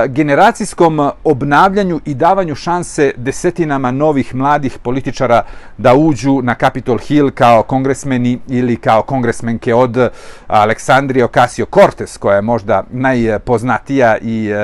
generacijskom 0.07 1.11
obnavljanju 1.23 1.99
i 2.05 2.13
davanju 2.13 2.55
šanse 2.55 3.11
desetinama 3.17 3.91
novih 3.91 4.35
mladih 4.35 4.77
političara 4.83 5.43
da 5.77 5.93
uđu 5.93 6.41
na 6.41 6.55
Capitol 6.55 6.97
Hill 6.97 7.31
kao 7.31 7.63
kongresmeni 7.63 8.39
ili 8.47 8.75
kao 8.75 9.01
kongresmenke 9.01 9.75
od 9.75 10.09
Aleksandrije 10.47 11.27
Ocasio-Cortez, 11.27 12.17
koja 12.19 12.35
je 12.35 12.41
možda 12.41 12.83
najpoznatija 12.91 14.17
i 14.21 14.49
e, 14.49 14.55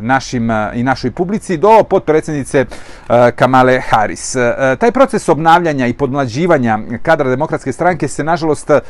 našim 0.00 0.50
i 0.74 0.82
našoj 0.82 1.10
publici, 1.10 1.56
do 1.56 1.84
potpredsjednice 1.90 2.66
E, 3.08 3.32
Kamale 3.32 3.80
Harris. 3.80 4.36
E, 4.36 4.76
taj 4.80 4.92
proces 4.92 5.28
obnavljanja 5.28 5.86
i 5.86 5.92
podmlađivanja 5.92 6.78
kadra 7.02 7.30
demokratske 7.30 7.72
stranke 7.72 8.08
se 8.08 8.24
nažalost 8.24 8.70
e, 8.70 8.80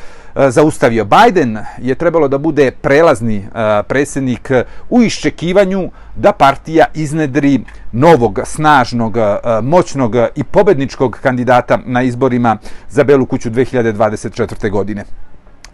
zaustavio. 0.49 1.05
Biden 1.05 1.57
je 1.77 1.95
trebalo 1.95 2.27
da 2.27 2.37
bude 2.37 2.71
prelazni 2.71 3.47
predsjednik 3.87 4.51
u 4.89 5.01
iščekivanju 5.03 5.89
da 6.15 6.31
partija 6.31 6.85
iznedri 6.93 7.59
novog, 7.91 8.39
snažnog, 8.45 9.17
moćnog 9.61 10.15
i 10.35 10.43
pobedničkog 10.43 11.19
kandidata 11.21 11.79
na 11.85 12.01
izborima 12.01 12.57
za 12.89 13.03
Belu 13.03 13.25
kuću 13.25 13.49
2024. 13.49 14.69
godine. 14.69 15.03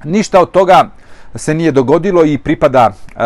Ništa 0.03 0.41
od 0.41 0.51
toga 0.51 0.89
se 1.35 1.53
nije 1.53 1.71
dogodilo 1.71 2.25
i 2.25 2.37
pripada 2.37 2.89
uh, 2.89 3.19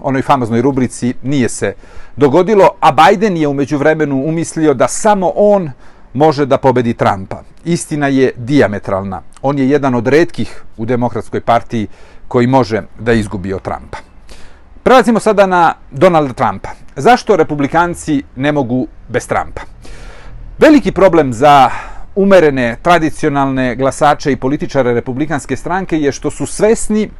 onoj 0.00 0.22
famoznoj 0.22 0.62
rubrici 0.62 1.14
nije 1.22 1.48
se 1.48 1.74
dogodilo, 2.16 2.70
a 2.80 2.92
Biden 2.92 3.36
je 3.36 3.48
umeđu 3.48 3.78
vremenu 3.78 4.24
umislio 4.24 4.74
da 4.74 4.88
samo 4.88 5.32
on 5.34 5.70
može 6.14 6.46
da 6.46 6.58
pobedi 6.58 6.94
Trumpa. 6.94 7.42
Istina 7.64 8.08
je 8.08 8.32
diametralna. 8.36 9.22
On 9.42 9.58
je 9.58 9.68
jedan 9.68 9.94
od 9.94 10.06
redkih 10.06 10.62
u 10.76 10.84
demokratskoj 10.84 11.40
partiji 11.40 11.86
koji 12.28 12.46
može 12.46 12.82
da 12.98 13.12
izgubi 13.12 13.52
od 13.52 13.62
Trumpa. 13.62 13.98
Prelazimo 14.82 15.20
sada 15.20 15.46
na 15.46 15.74
Donalda 15.90 16.32
Trumpa. 16.32 16.70
Zašto 16.96 17.36
republikanci 17.36 18.22
ne 18.36 18.52
mogu 18.52 18.86
bez 19.08 19.26
Trumpa? 19.26 19.62
Veliki 20.58 20.92
problem 20.92 21.32
za 21.32 21.70
umerene, 22.14 22.76
tradicionalne 22.82 23.76
glasače 23.76 24.32
i 24.32 24.36
političare 24.36 24.94
republikanske 24.94 25.56
stranke 25.56 25.98
je 26.00 26.12
što 26.12 26.30
su 26.30 26.46
svesni 26.46 27.10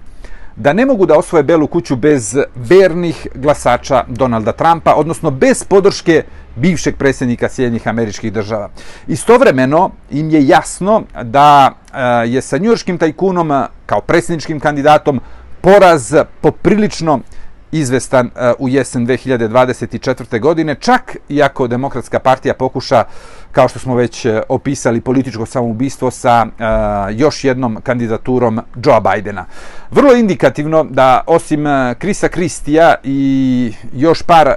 da 0.57 0.73
ne 0.73 0.87
mogu 0.87 1.07
da 1.07 1.19
osvoje 1.19 1.43
Belu 1.43 1.67
kuću 1.67 1.97
bez 1.97 2.37
vernih 2.55 3.27
glasača 3.35 4.05
Donalda 4.09 4.53
Trumpa, 4.53 4.95
odnosno 4.95 5.31
bez 5.31 5.65
podrške 5.65 6.23
bivšeg 6.57 6.97
predsjednika 6.97 7.49
Sjedinjih 7.49 7.89
američkih 7.89 8.33
država. 8.33 8.69
Istovremeno 9.07 9.91
im 10.11 10.31
je 10.31 10.47
jasno 10.47 11.03
da 11.23 11.73
e, 11.93 12.29
je 12.29 12.43
sa 12.43 12.59
njurškim 12.59 12.99
tajkunom 12.99 13.53
e, 13.53 13.67
kao 13.87 14.01
predsjedničkim 14.01 14.61
kandidatom 14.61 15.21
poraz 15.61 16.15
poprilično 16.41 17.21
izvestan 17.73 18.27
e, 18.27 18.53
u 18.59 18.69
jesen 18.69 19.07
2024. 19.07 20.41
godine, 20.41 20.75
čak 20.75 21.17
i 21.29 21.43
ako 21.43 21.67
demokratska 21.67 22.19
partija 22.19 22.55
pokuša, 22.55 23.05
kao 23.53 23.69
što 23.69 23.79
smo 23.79 23.95
već 23.95 24.25
e, 24.25 24.43
opisali, 24.49 25.01
političko 25.01 25.47
samoubistvo 25.47 26.11
sa 26.11 26.47
uh, 26.47 27.19
još 27.19 27.45
jednom 27.45 27.79
kandidaturom 27.83 28.61
Joe 28.85 29.01
Bidena. 29.01 29.45
Vrlo 29.91 30.15
indikativno 30.15 30.85
da 30.85 31.25
osim 31.27 31.67
e, 31.67 31.95
Krisa 31.99 32.29
Kristija 32.29 32.95
i 33.05 33.73
još 33.95 34.23
par 34.23 34.55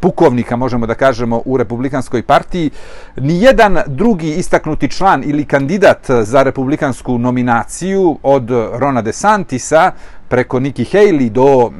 pukovnika, 0.00 0.56
možemo 0.56 0.86
da 0.86 0.94
kažemo, 0.94 1.42
u 1.44 1.56
Republikanskoj 1.56 2.22
partiji, 2.22 2.70
ni 3.16 3.42
jedan 3.42 3.78
drugi 3.86 4.30
istaknuti 4.30 4.88
član 4.88 5.22
ili 5.26 5.44
kandidat 5.44 6.10
za 6.22 6.42
republikansku 6.42 7.18
nominaciju 7.18 8.18
od 8.22 8.50
Rona 8.72 9.02
DeSantisa 9.02 9.92
preko 10.28 10.60
Nikki 10.60 10.84
Haley 10.84 11.28
do 11.28 11.44
uh, 11.44 11.72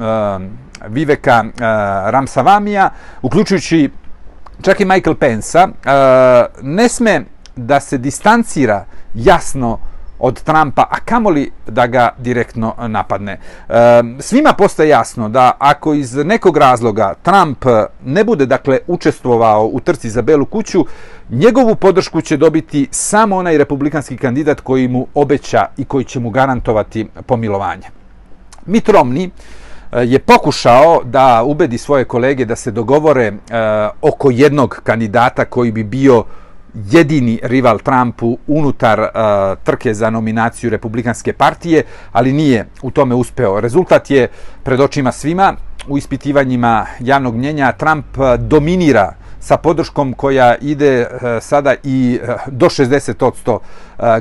Viveka 0.87 1.43
uh, 1.45 1.51
Ramsavamija, 2.09 2.89
uključujući 3.21 3.89
čak 4.61 4.79
i 4.79 4.85
Michael 4.85 5.15
Pence-a, 5.15 5.63
uh, 5.63 5.71
eh, 5.85 6.47
ne 6.61 6.89
sme 6.89 7.23
da 7.55 7.79
se 7.79 7.97
distancira 7.97 8.85
jasno 9.13 9.79
od 10.23 10.43
Trumpa, 10.43 10.87
a 10.89 10.99
kamoli 11.05 11.51
da 11.67 11.87
ga 11.87 12.09
direktno 12.17 12.75
napadne. 12.87 13.31
E, 13.69 14.03
svima 14.19 14.53
postaje 14.53 14.89
jasno 14.89 15.29
da 15.29 15.51
ako 15.59 15.93
iz 15.93 16.15
nekog 16.15 16.57
razloga 16.57 17.13
Trump 17.21 17.65
ne 18.05 18.23
bude 18.23 18.45
dakle 18.45 18.79
učestvovao 18.87 19.65
u 19.65 19.79
trci 19.79 20.09
za 20.09 20.21
Belu 20.21 20.45
kuću, 20.45 20.85
njegovu 21.29 21.75
podršku 21.75 22.21
će 22.21 22.37
dobiti 22.37 22.87
samo 22.91 23.37
onaj 23.37 23.57
republikanski 23.57 24.17
kandidat 24.17 24.61
koji 24.61 24.87
mu 24.87 25.07
obeća 25.13 25.65
i 25.77 25.85
koji 25.85 26.05
će 26.05 26.19
mu 26.19 26.29
garantovati 26.29 27.07
pomilovanje. 27.25 27.87
Mitt 28.65 28.89
Romney 28.89 29.29
Eh, 29.95 30.05
je 30.05 30.19
pokušao 30.19 31.01
da 31.03 31.43
ubedi 31.45 31.77
svoje 31.77 32.05
kolege 32.05 32.45
da 32.45 32.55
se 32.55 32.71
dogovore 32.71 33.23
eh, 33.23 33.33
oko 34.01 34.31
jednog 34.31 34.81
kandidata 34.83 35.45
koji 35.45 35.71
bi 35.71 35.83
bio 35.83 36.23
jedini 36.91 37.39
rival 37.43 37.79
Trumpu 37.79 38.37
unutar 38.47 38.99
uh, 38.99 39.07
trke 39.63 39.93
za 39.93 40.09
nominaciju 40.09 40.69
Republikanske 40.69 41.33
partije, 41.33 41.83
ali 42.11 42.33
nije 42.33 42.65
u 42.81 42.91
tome 42.91 43.15
uspeo. 43.15 43.59
Rezultat 43.59 44.11
je 44.11 44.27
pred 44.63 44.79
očima 44.79 45.11
svima. 45.11 45.53
U 45.87 45.97
ispitivanjima 45.97 46.85
javnog 46.99 47.35
mnjenja 47.35 47.71
Trump 47.71 48.05
dominira 48.37 49.13
sa 49.39 49.57
podrškom 49.57 50.13
koja 50.13 50.55
ide 50.55 51.01
uh, 51.01 51.21
sada 51.41 51.75
i 51.83 52.19
uh, 52.23 52.29
do 52.47 52.65
60% 52.65 53.59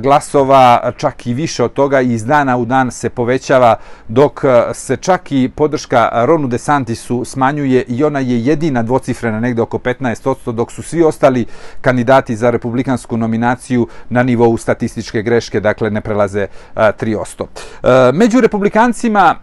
glasova, 0.00 0.92
čak 0.96 1.26
i 1.26 1.34
više 1.34 1.64
od 1.64 1.72
toga 1.72 2.00
iz 2.00 2.24
dana 2.24 2.56
u 2.56 2.64
dan 2.64 2.90
se 2.90 3.08
povećava, 3.10 3.76
dok 4.08 4.44
se 4.72 4.96
čak 4.96 5.32
i 5.32 5.50
podrška 5.54 6.10
Ronu 6.12 6.48
DeSantisu 6.48 7.24
smanjuje 7.24 7.82
i 7.88 8.04
ona 8.04 8.20
je 8.20 8.44
jedina 8.44 8.82
dvocifrena 8.82 9.40
negde 9.40 9.62
oko 9.62 9.78
15%, 9.78 10.52
dok 10.52 10.72
su 10.72 10.82
svi 10.82 11.02
ostali 11.02 11.46
kandidati 11.80 12.36
za 12.36 12.50
republikansku 12.50 13.16
nominaciju 13.16 13.88
na 14.08 14.22
nivou 14.22 14.56
statističke 14.56 15.22
greške, 15.22 15.60
dakle 15.60 15.90
ne 15.90 16.00
prelaze 16.00 16.46
3%. 16.76 18.12
Među 18.12 18.40
republikancima 18.40 19.36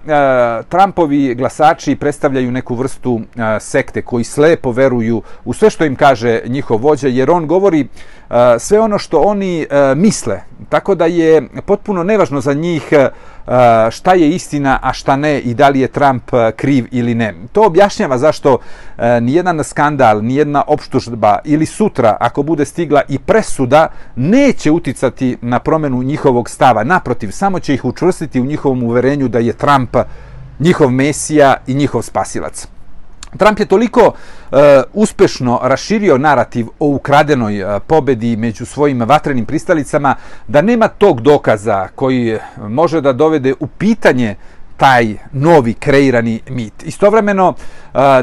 Trumpovi 0.69 1.36
glasači 1.36 1.95
predstavljaju 1.95 2.51
neku 2.51 2.75
vrstu 2.75 3.21
sekte 3.59 4.01
koji 4.01 4.24
slepo 4.24 4.71
veruju 4.71 5.21
u 5.45 5.53
sve 5.53 5.69
što 5.69 5.86
im 5.86 5.95
kaže 5.95 6.41
njihov 6.45 6.81
vođa, 6.81 7.07
jer 7.07 7.31
on 7.31 7.48
govori 7.48 7.88
sve 8.59 8.79
ono 8.79 8.98
što 8.98 9.21
oni 9.21 9.62
e, 9.62 9.95
misle. 9.95 10.41
Tako 10.69 10.95
da 10.95 11.05
je 11.05 11.48
potpuno 11.65 12.03
nevažno 12.03 12.41
za 12.41 12.53
njih 12.53 12.88
e, 12.91 13.09
šta 13.91 14.13
je 14.13 14.29
istina, 14.29 14.79
a 14.81 14.93
šta 14.93 15.15
ne 15.15 15.39
i 15.39 15.53
da 15.53 15.69
li 15.69 15.79
je 15.79 15.88
Trump 15.88 16.33
e, 16.33 16.51
kriv 16.51 16.88
ili 16.91 17.15
ne. 17.15 17.36
To 17.51 17.65
objašnjava 17.65 18.17
zašto 18.17 18.57
nijedan 19.21 19.63
skandal, 19.63 20.21
nijedna 20.21 20.63
opštužba 20.67 21.39
ili 21.45 21.65
sutra, 21.65 22.17
ako 22.19 22.43
bude 22.43 22.65
stigla 22.65 23.01
i 23.09 23.19
presuda, 23.19 23.88
neće 24.15 24.71
uticati 24.71 25.38
na 25.41 25.59
promenu 25.59 26.03
njihovog 26.03 26.50
stava. 26.50 26.83
Naprotiv, 26.83 27.31
samo 27.31 27.59
će 27.59 27.74
ih 27.74 27.86
učvrstiti 27.86 28.41
u 28.41 28.45
njihovom 28.45 28.83
uverenju 28.83 29.27
da 29.27 29.39
je 29.39 29.53
Trump 29.53 29.98
njihov 30.59 30.91
mesija 30.91 31.55
i 31.67 31.74
njihov 31.74 32.01
spasilac. 32.01 32.67
Trump 33.38 33.59
je 33.59 33.65
toliko 33.65 34.01
uh, 34.07 34.57
uspešno 34.93 35.59
raširio 35.63 36.17
narativ 36.17 36.67
o 36.79 36.88
ukradenoj 36.88 37.63
uh, 37.63 37.81
pobedi 37.88 38.36
među 38.36 38.65
svojim 38.65 39.01
vatrenim 39.01 39.45
pristalicama 39.45 40.15
da 40.48 40.62
nema 40.62 40.88
tog 40.88 41.21
dokaza 41.21 41.88
koji 41.95 42.38
može 42.67 43.01
da 43.01 43.13
dovede 43.13 43.53
u 43.59 43.67
pitanje 43.67 44.36
taj 44.77 45.15
novi 45.31 45.74
kreirani 45.74 46.39
mit. 46.50 46.83
Istovremeno, 46.83 47.53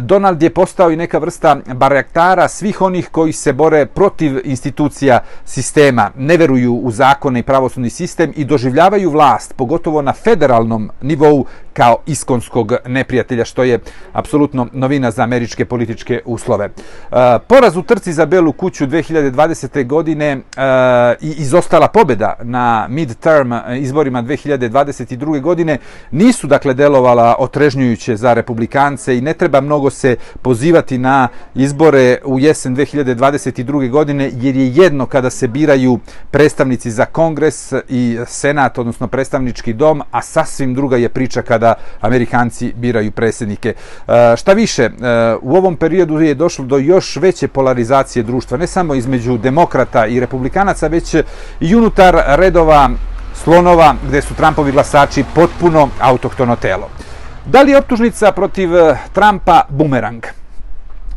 Donald 0.00 0.42
je 0.42 0.50
postao 0.50 0.90
i 0.90 0.96
neka 0.96 1.18
vrsta 1.18 1.56
baraktara 1.74 2.48
svih 2.48 2.82
onih 2.82 3.08
koji 3.08 3.32
se 3.32 3.52
bore 3.52 3.86
protiv 3.86 4.40
institucija 4.44 5.18
sistema, 5.44 6.10
ne 6.16 6.36
veruju 6.36 6.74
u 6.74 6.90
zakone 6.90 7.40
i 7.40 7.42
pravosudni 7.42 7.90
sistem 7.90 8.32
i 8.36 8.44
doživljavaju 8.44 9.10
vlast, 9.10 9.54
pogotovo 9.56 10.02
na 10.02 10.12
federalnom 10.12 10.90
nivou, 11.02 11.46
kao 11.72 11.96
iskonskog 12.06 12.72
neprijatelja, 12.86 13.44
što 13.44 13.64
je 13.64 13.78
apsolutno 14.12 14.68
novina 14.72 15.10
za 15.10 15.22
američke 15.22 15.64
političke 15.64 16.20
uslove. 16.24 16.70
Poraz 17.46 17.76
u 17.76 17.82
trci 17.82 18.12
za 18.12 18.26
Belu 18.26 18.52
kuću 18.52 18.86
2020. 18.86 19.86
godine 19.86 20.36
i 21.20 21.34
izostala 21.38 21.88
pobjeda 21.88 22.34
na 22.42 22.86
midterm 22.88 23.52
izborima 23.78 24.22
2022. 24.22 25.40
godine 25.40 25.78
nisu 26.10 26.46
dakle 26.46 26.74
delovala 26.74 27.36
otrežnjujuće 27.38 28.16
za 28.16 28.34
republikance 28.34 29.18
i 29.18 29.20
ne 29.20 29.34
treba 29.34 29.55
mnogo 29.60 29.90
se 29.90 30.16
pozivati 30.42 30.98
na 30.98 31.28
izbore 31.54 32.18
u 32.24 32.38
jesen 32.38 32.76
2022. 32.76 33.90
godine, 33.90 34.30
jer 34.34 34.56
je 34.56 34.72
jedno 34.74 35.06
kada 35.06 35.30
se 35.30 35.48
biraju 35.48 35.98
predstavnici 36.30 36.90
za 36.90 37.04
kongres 37.04 37.72
i 37.88 38.18
senat, 38.26 38.78
odnosno 38.78 39.06
predstavnički 39.06 39.72
dom, 39.72 40.02
a 40.10 40.22
sasvim 40.22 40.74
druga 40.74 40.96
je 40.96 41.08
priča 41.08 41.42
kada 41.42 41.74
Amerikanci 42.00 42.72
biraju 42.76 43.12
predsjednike. 43.12 43.74
E, 44.08 44.36
šta 44.36 44.52
više, 44.52 44.82
e, 44.82 44.90
u 45.42 45.56
ovom 45.56 45.76
periodu 45.76 46.20
je 46.20 46.34
došlo 46.34 46.64
do 46.64 46.78
još 46.78 47.16
veće 47.16 47.48
polarizacije 47.48 48.22
društva, 48.22 48.58
ne 48.58 48.66
samo 48.66 48.94
između 48.94 49.38
demokrata 49.38 50.06
i 50.06 50.20
republikanaca, 50.20 50.86
već 50.88 51.14
i 51.60 51.74
unutar 51.74 52.22
redova 52.26 52.90
slonova 53.44 53.94
gdje 54.08 54.22
su 54.22 54.34
Trumpovi 54.34 54.72
glasači 54.72 55.24
potpuno 55.34 55.88
autohtono 56.00 56.56
telo. 56.56 56.88
Da 57.46 57.62
li 57.62 57.70
je 57.70 57.78
optužnica 57.78 58.32
protiv 58.32 58.76
eh, 58.76 58.96
Trumpa 59.12 59.62
bumerang? 59.70 60.45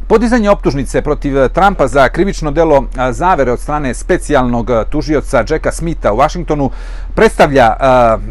Podizanje 0.09 0.49
optužnice 0.49 1.01
protiv 1.01 1.37
eh, 1.37 1.49
Trumpa 1.49 1.87
za 1.87 2.09
krivično 2.09 2.51
delo 2.51 2.77
eh, 2.77 3.13
zavere 3.13 3.51
od 3.51 3.59
strane 3.59 3.93
specijalnog 3.93 4.69
eh, 4.69 4.83
tužioca 4.89 5.43
Jacka 5.49 5.71
Smitha 5.71 6.13
u 6.13 6.17
Washingtonu 6.17 6.69
predstavlja 7.15 7.75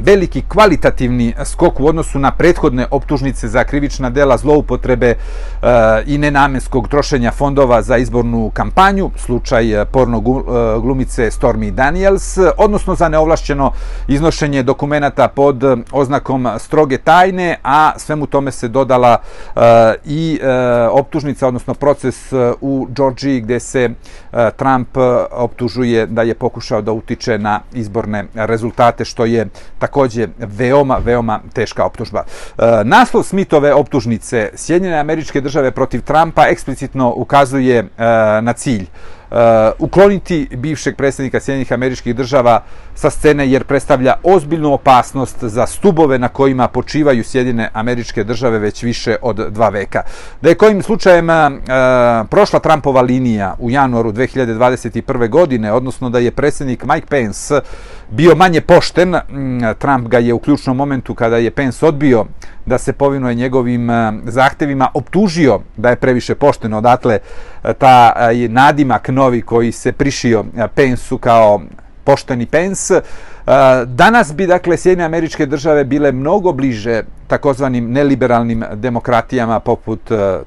veliki 0.05 0.43
kvalitativni 0.49 1.35
skok 1.45 1.81
u 1.81 1.87
odnosu 1.87 2.19
na 2.19 2.31
prethodne 2.31 2.87
optužnice 2.91 3.49
za 3.49 3.65
krivična 3.65 4.11
dela 4.11 4.37
zloupotrebe 4.37 5.15
i 6.07 6.19
nenamenskog 6.19 6.89
trošenja 6.89 7.33
fondova 7.33 7.83
za 7.83 7.97
izbornu 7.97 8.51
kampanju, 8.55 9.11
slučaj 9.17 9.85
porno 9.93 10.21
glumice 10.81 11.31
Stormy 11.31 11.71
Daniels, 11.71 12.39
odnosno 12.57 12.95
za 12.95 13.09
neovlašćeno 13.09 13.73
iznošenje 14.09 14.63
dokumenta 14.63 15.29
pod 15.29 15.65
oznakom 15.93 16.49
stroge 16.59 16.99
tajne, 16.99 17.57
a 17.65 17.93
svemu 17.97 18.27
tome 18.27 18.51
se 18.51 18.69
dodala 18.69 19.17
i 20.05 20.41
optužnica, 20.91 21.49
odnosno 21.49 21.68
odnosno 21.69 21.75
proces 21.75 22.33
e, 22.33 22.53
u 22.61 22.87
Georgiji 22.91 23.41
gdje 23.41 23.61
se 23.61 23.91
e, 24.33 24.51
Trump 24.57 24.97
e, 24.97 25.01
optužuje 25.31 26.07
da 26.07 26.23
je 26.23 26.35
pokušao 26.35 26.83
da 26.83 26.93
utiče 26.93 27.39
na 27.39 27.61
izborne 27.73 28.25
rezultate, 28.35 29.05
što 29.05 29.25
je 29.25 29.49
također 29.79 30.31
veoma, 30.39 30.99
veoma 31.05 31.41
teška 31.53 31.85
optužba. 31.85 32.25
Naslov 32.85 33.23
Smithove 33.23 33.75
optužnice 33.75 34.51
Sjedinjene 34.55 34.99
američke 34.99 35.40
države 35.40 35.71
protiv 35.71 36.03
Trumpa 36.03 36.47
eksplicitno 36.49 37.12
ukazuje 37.16 37.88
na 38.42 38.53
cilj 38.53 38.87
Eh, 39.31 39.71
ukloniti 39.79 40.49
bivšeg 40.57 40.97
predsjednika 40.97 41.41
Sjedinjenih 41.41 41.73
američkih 41.73 42.17
država 42.17 42.62
sa 42.95 43.11
scene 43.11 43.51
jer 43.51 43.64
predstavlja 43.64 44.14
ozbiljnu 44.23 44.73
opasnost 44.73 45.37
za 45.41 45.67
stubove 45.67 46.19
na 46.19 46.29
kojima 46.29 46.69
počivaju 46.69 47.25
Sjedine 47.25 47.71
američke 47.73 48.25
države 48.25 48.59
već 48.59 48.83
više 48.83 49.17
od 49.23 49.37
dva 49.37 49.69
veka. 49.69 50.03
Da 50.43 50.49
je 50.49 50.55
kojim 50.55 50.83
slučajem 50.83 51.31
eh, 51.31 51.51
prošla 52.31 52.59
Trumpova 52.59 53.01
linija 53.01 53.57
u 53.59 53.71
januaru 53.71 54.12
2021. 54.12 55.29
godine, 55.29 55.73
odnosno 55.73 56.11
da 56.11 56.19
je 56.19 56.31
predsjednik 56.31 56.85
Mike 56.85 57.07
Pence 57.07 57.61
bio 58.11 58.35
manje 58.35 58.61
pošten, 58.61 59.11
mm, 59.11 59.61
Trump 59.79 60.09
ga 60.09 60.18
je 60.18 60.35
u 60.35 60.38
ključnom 60.38 60.77
momentu 60.77 61.14
kada 61.14 61.37
je 61.37 61.51
Pence 61.51 61.87
odbio 61.87 62.27
da 62.66 62.79
se 62.79 62.92
povinuje 62.92 63.35
njegovim 63.35 63.90
eh, 63.90 64.12
zahtevima, 64.25 64.88
optužio 64.94 65.61
da 65.77 65.90
je 65.90 65.97
previše 65.97 66.35
pošten, 66.35 66.75
odatle 66.75 67.18
eh, 67.18 67.73
ta 67.75 68.12
eh, 68.16 68.49
nadimak 68.49 69.09
novi 69.09 69.42
koji 69.42 69.73
se 69.73 69.92
prišio 69.92 70.44
Pensu 70.75 71.18
kao 71.18 71.61
pošteni 72.05 72.47
Pence. 72.47 73.01
Danas 73.87 74.35
bi, 74.35 74.47
dakle, 74.47 74.77
Sjedine 74.77 75.05
američke 75.05 75.47
države 75.47 75.85
bile 75.85 76.12
mnogo 76.12 76.53
bliže 76.53 77.03
takozvanim 77.27 77.92
neliberalnim 77.92 78.64
demokratijama 78.75 79.61
poput 79.61 80.01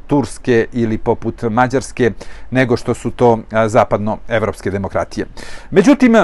Turske 0.07 0.67
ili 0.73 0.97
poput 0.97 1.41
Mađarske 1.41 2.11
nego 2.51 2.77
što 2.77 2.93
su 2.93 3.11
to 3.11 3.39
zapadno-evropske 3.65 4.71
demokratije. 4.71 5.25
Međutim, 5.71 6.15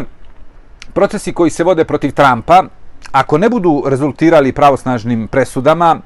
procesi 0.93 1.33
koji 1.33 1.49
se 1.49 1.63
vode 1.63 1.85
protiv 1.85 2.11
Trumpa, 2.11 2.63
ako 3.11 3.37
ne 3.37 3.49
budu 3.49 3.83
rezultirali 3.87 4.51
pravosnažnim 4.51 5.27
presudama, 5.27 5.99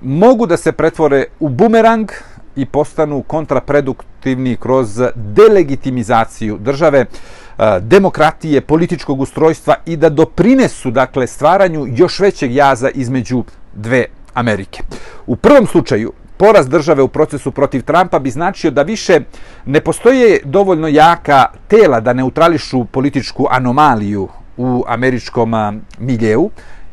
mogu 0.00 0.46
da 0.46 0.56
se 0.56 0.72
pretvore 0.72 1.24
u 1.40 1.48
bumerang 1.48 2.10
i 2.56 2.66
postanu 2.66 3.22
kontraproduktivni 3.22 4.56
kroz 4.56 5.00
delegitimizaciju 5.14 6.58
države, 6.58 6.98
e, 6.98 7.80
demokratije, 7.80 8.60
političkog 8.60 9.20
ustrojstva 9.20 9.74
i 9.86 9.96
da 9.96 10.08
doprinesu 10.08 10.90
dakle 10.90 11.26
stvaranju 11.26 11.86
još 11.88 12.20
većeg 12.20 12.54
jaza 12.54 12.90
između 12.90 13.44
dve 13.74 14.04
Amerike. 14.34 14.82
U 15.26 15.36
prvom 15.36 15.66
slučaju 15.66 16.12
poraz 16.42 16.68
države 16.68 17.02
u 17.02 17.08
procesu 17.08 17.50
protiv 17.50 17.82
Trumpa 17.82 18.18
bi 18.18 18.30
značio 18.30 18.70
da 18.70 18.82
više 18.82 19.20
ne 19.66 19.80
postoje 19.80 20.40
dovoljno 20.44 20.88
jaka 20.88 21.46
tela 21.68 22.00
da 22.00 22.12
neutrališu 22.12 22.84
političku 22.84 23.46
anomaliju 23.50 24.28
u 24.56 24.84
američkom 24.88 25.54
miljeu. 25.98 26.50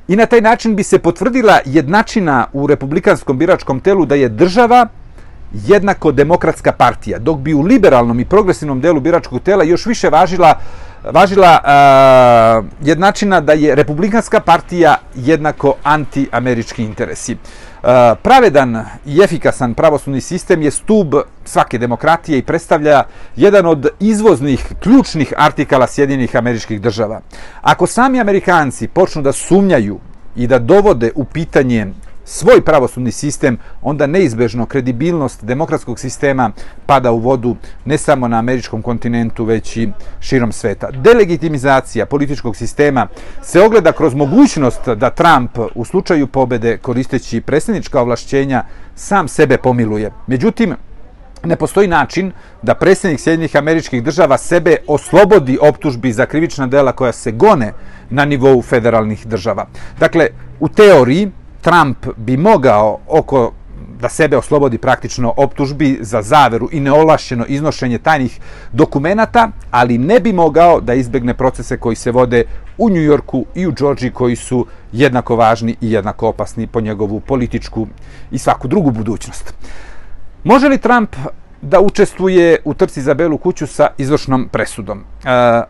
I 0.07 0.15
na 0.15 0.25
taj 0.25 0.41
način 0.41 0.75
bi 0.75 0.83
se 0.83 0.99
potvrdila 0.99 1.59
jednačina 1.65 2.45
u 2.53 2.67
republikanskom 2.67 3.37
biračkom 3.37 3.79
telu 3.79 4.05
da 4.05 4.15
je 4.15 4.29
država 4.29 4.87
jednako 5.67 6.11
demokratska 6.11 6.71
partija, 6.71 7.19
dok 7.19 7.39
bi 7.39 7.53
u 7.53 7.61
liberalnom 7.61 8.19
i 8.19 8.25
progresivnom 8.25 8.81
delu 8.81 8.99
biračkog 8.99 9.41
tela 9.41 9.63
još 9.63 9.85
više 9.85 10.09
važila 10.09 10.59
važila 11.11 11.59
uh, 11.63 12.65
jednačina 12.87 13.41
da 13.41 13.53
je 13.53 13.75
republikanska 13.75 14.39
partija 14.39 14.95
jednako 15.15 15.75
anti-američki 15.83 16.83
interesi. 16.83 17.33
Uh, 17.33 17.89
pravedan 18.21 18.85
i 19.05 19.21
efikasan 19.21 19.73
pravosudni 19.73 20.21
sistem 20.21 20.61
je 20.61 20.71
stub 20.71 21.15
svake 21.45 21.77
demokratije 21.77 22.37
i 22.37 22.43
predstavlja 22.43 23.03
jedan 23.35 23.65
od 23.65 23.87
izvoznih 23.99 24.65
ključnih 24.79 25.33
artikala 25.37 25.87
Sjedinjenih 25.87 26.35
američkih 26.35 26.81
država. 26.81 27.21
Ako 27.61 27.87
sami 27.87 28.19
Amerikanci 28.19 28.87
počnu 28.87 29.21
da 29.21 29.31
sumnjaju 29.31 29.99
i 30.35 30.47
da 30.47 30.59
dovode 30.59 31.11
u 31.15 31.23
pitanje 31.25 31.87
svoj 32.29 32.61
pravosudni 32.61 33.11
sistem, 33.11 33.57
onda 33.81 34.07
neizbežno 34.07 34.65
kredibilnost 34.65 35.43
demokratskog 35.45 35.99
sistema 35.99 36.51
pada 36.85 37.11
u 37.11 37.19
vodu 37.19 37.55
ne 37.85 37.97
samo 37.97 38.27
na 38.27 38.37
američkom 38.39 38.81
kontinentu, 38.81 39.45
već 39.45 39.77
i 39.77 39.89
širom 40.19 40.51
sveta. 40.51 40.91
Delegitimizacija 40.91 42.05
političkog 42.05 42.55
sistema 42.55 43.07
se 43.41 43.61
ogleda 43.61 43.91
kroz 43.91 44.13
mogućnost 44.13 44.89
da 44.89 45.09
Trump 45.09 45.57
u 45.75 45.85
slučaju 45.85 46.27
pobede 46.27 46.77
koristeći 46.77 47.41
predsjednička 47.41 48.01
ovlašćenja 48.01 48.63
sam 48.95 49.27
sebe 49.27 49.57
pomiluje. 49.57 50.11
Međutim, 50.27 50.75
ne 51.43 51.55
postoji 51.55 51.87
način 51.87 52.31
da 52.61 52.75
predsjednik 52.75 53.19
Sjedinjenih 53.19 53.55
američkih 53.55 54.03
država 54.03 54.37
sebe 54.37 54.75
oslobodi 54.87 55.57
optužbi 55.61 56.13
za 56.13 56.25
krivična 56.25 56.67
dela 56.67 56.91
koja 56.91 57.11
se 57.11 57.31
gone 57.31 57.73
na 58.09 58.25
nivou 58.25 58.61
federalnih 58.61 59.27
država. 59.27 59.67
Dakle, 59.99 60.27
u 60.59 60.69
teoriji, 60.69 61.31
Trump 61.61 62.07
bi 62.17 62.37
mogao 62.37 62.99
oko 63.07 63.51
da 63.99 64.09
sebe 64.09 64.37
oslobodi 64.37 64.77
praktično 64.77 65.33
optužbi 65.37 65.97
za 66.01 66.21
zaveru 66.21 66.69
i 66.71 66.79
neolašćeno 66.79 67.45
iznošenje 67.47 67.97
tajnih 67.97 68.39
dokumenata, 68.71 69.51
ali 69.71 69.97
ne 69.97 70.19
bi 70.19 70.33
mogao 70.33 70.81
da 70.81 70.93
izbegne 70.93 71.33
procese 71.33 71.77
koji 71.77 71.95
se 71.95 72.11
vode 72.11 72.43
u 72.77 72.89
New 72.89 73.03
Yorku 73.03 73.45
i 73.55 73.67
u 73.67 73.71
Georgiji 73.71 74.11
koji 74.11 74.35
su 74.35 74.65
jednako 74.91 75.35
važni 75.35 75.75
i 75.81 75.91
jednako 75.91 76.27
opasni 76.27 76.67
po 76.67 76.81
njegovu 76.81 77.19
političku 77.19 77.87
i 78.31 78.37
svaku 78.37 78.67
drugu 78.67 78.91
budućnost. 78.91 79.53
Može 80.43 80.67
li 80.67 80.77
Trump 80.77 81.15
da 81.61 81.79
učestvuje 81.79 82.57
u 82.65 82.73
trci 82.73 83.01
za 83.01 83.13
Belu 83.13 83.37
kuću 83.37 83.67
sa 83.67 83.87
izvršnom 83.97 84.49
presudom. 84.51 84.99
E, 84.99 85.03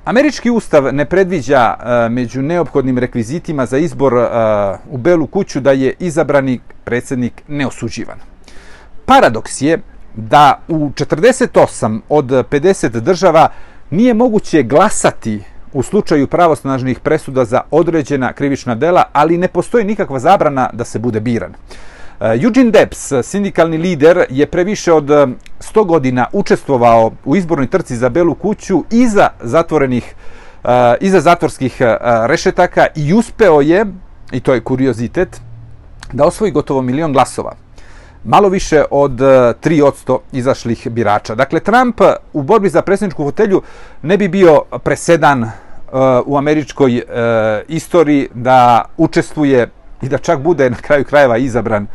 američki 0.05 0.49
ustav 0.49 0.93
ne 0.93 1.05
predviđa 1.05 1.75
e, 1.79 2.09
među 2.09 2.41
neophodnim 2.41 2.97
rekvizitima 2.97 3.65
za 3.65 3.77
izbor 3.77 4.13
e, 4.13 4.27
u 4.89 4.97
Belu 4.97 5.27
kuću 5.27 5.59
da 5.59 5.71
je 5.71 5.93
izabrani 5.99 6.59
predsjednik 6.83 7.43
neosuđivan. 7.47 8.17
Paradoks 9.05 9.61
je 9.61 9.81
da 10.15 10.59
u 10.67 10.89
48 10.89 11.99
od 12.09 12.25
50 12.25 12.99
država 12.99 13.49
nije 13.89 14.13
moguće 14.13 14.63
glasati 14.63 15.43
u 15.73 15.83
slučaju 15.83 16.27
pravosnažnih 16.27 16.99
presuda 16.99 17.45
za 17.45 17.61
određena 17.71 18.33
krivična 18.33 18.75
dela, 18.75 19.03
ali 19.13 19.37
ne 19.37 19.47
postoji 19.47 19.85
nikakva 19.85 20.19
zabrana 20.19 20.69
da 20.73 20.83
se 20.83 20.99
bude 20.99 21.19
biran. 21.19 21.53
Eh, 22.21 22.35
Eugene 22.43 22.71
Debs, 22.71 23.13
sindikalni 23.23 23.77
lider, 23.77 24.25
je 24.29 24.45
previše 24.45 24.93
od 24.93 25.11
eh, 25.11 25.27
100 25.59 25.85
godina 25.85 26.25
učestvovao 26.33 27.11
u 27.25 27.35
izbornoj 27.35 27.67
trci 27.67 27.95
za 27.95 28.09
Belu 28.09 28.35
kuću 28.35 28.83
iza 28.91 29.29
zatvorenih 29.41 30.15
eh, 30.63 30.95
iza 31.01 31.19
zatvorskih 31.19 31.81
rešetaka 32.25 32.87
i 32.95 33.13
uspeo 33.13 33.61
je, 33.61 33.85
i 34.31 34.39
to 34.39 34.53
je 34.53 34.61
kuriozitet, 34.61 35.41
da 36.13 36.25
osvoji 36.25 36.51
gotovo 36.51 36.81
milion 36.81 37.13
glasova. 37.13 37.55
Malo 38.23 38.49
više 38.49 38.83
od 38.91 39.11
3% 39.11 40.19
izašlih 40.31 40.87
birača. 40.91 41.35
Dakle, 41.35 41.59
Trump 41.59 42.01
u 42.33 42.41
borbi 42.41 42.69
za 42.69 42.81
predsjedničku 42.81 43.23
fotelju 43.23 43.61
ne 44.01 44.17
bi 44.17 44.27
bio 44.27 44.61
presedan 44.83 45.51
u 46.25 46.37
američkoj 46.37 47.03
istoriji 47.67 48.27
da 48.33 48.85
učestvuje 48.97 49.69
i 50.01 50.09
da 50.09 50.17
čak 50.17 50.39
bude 50.39 50.69
na 50.69 50.77
kraju 50.77 51.05
krajeva 51.05 51.37
izabran 51.37 51.87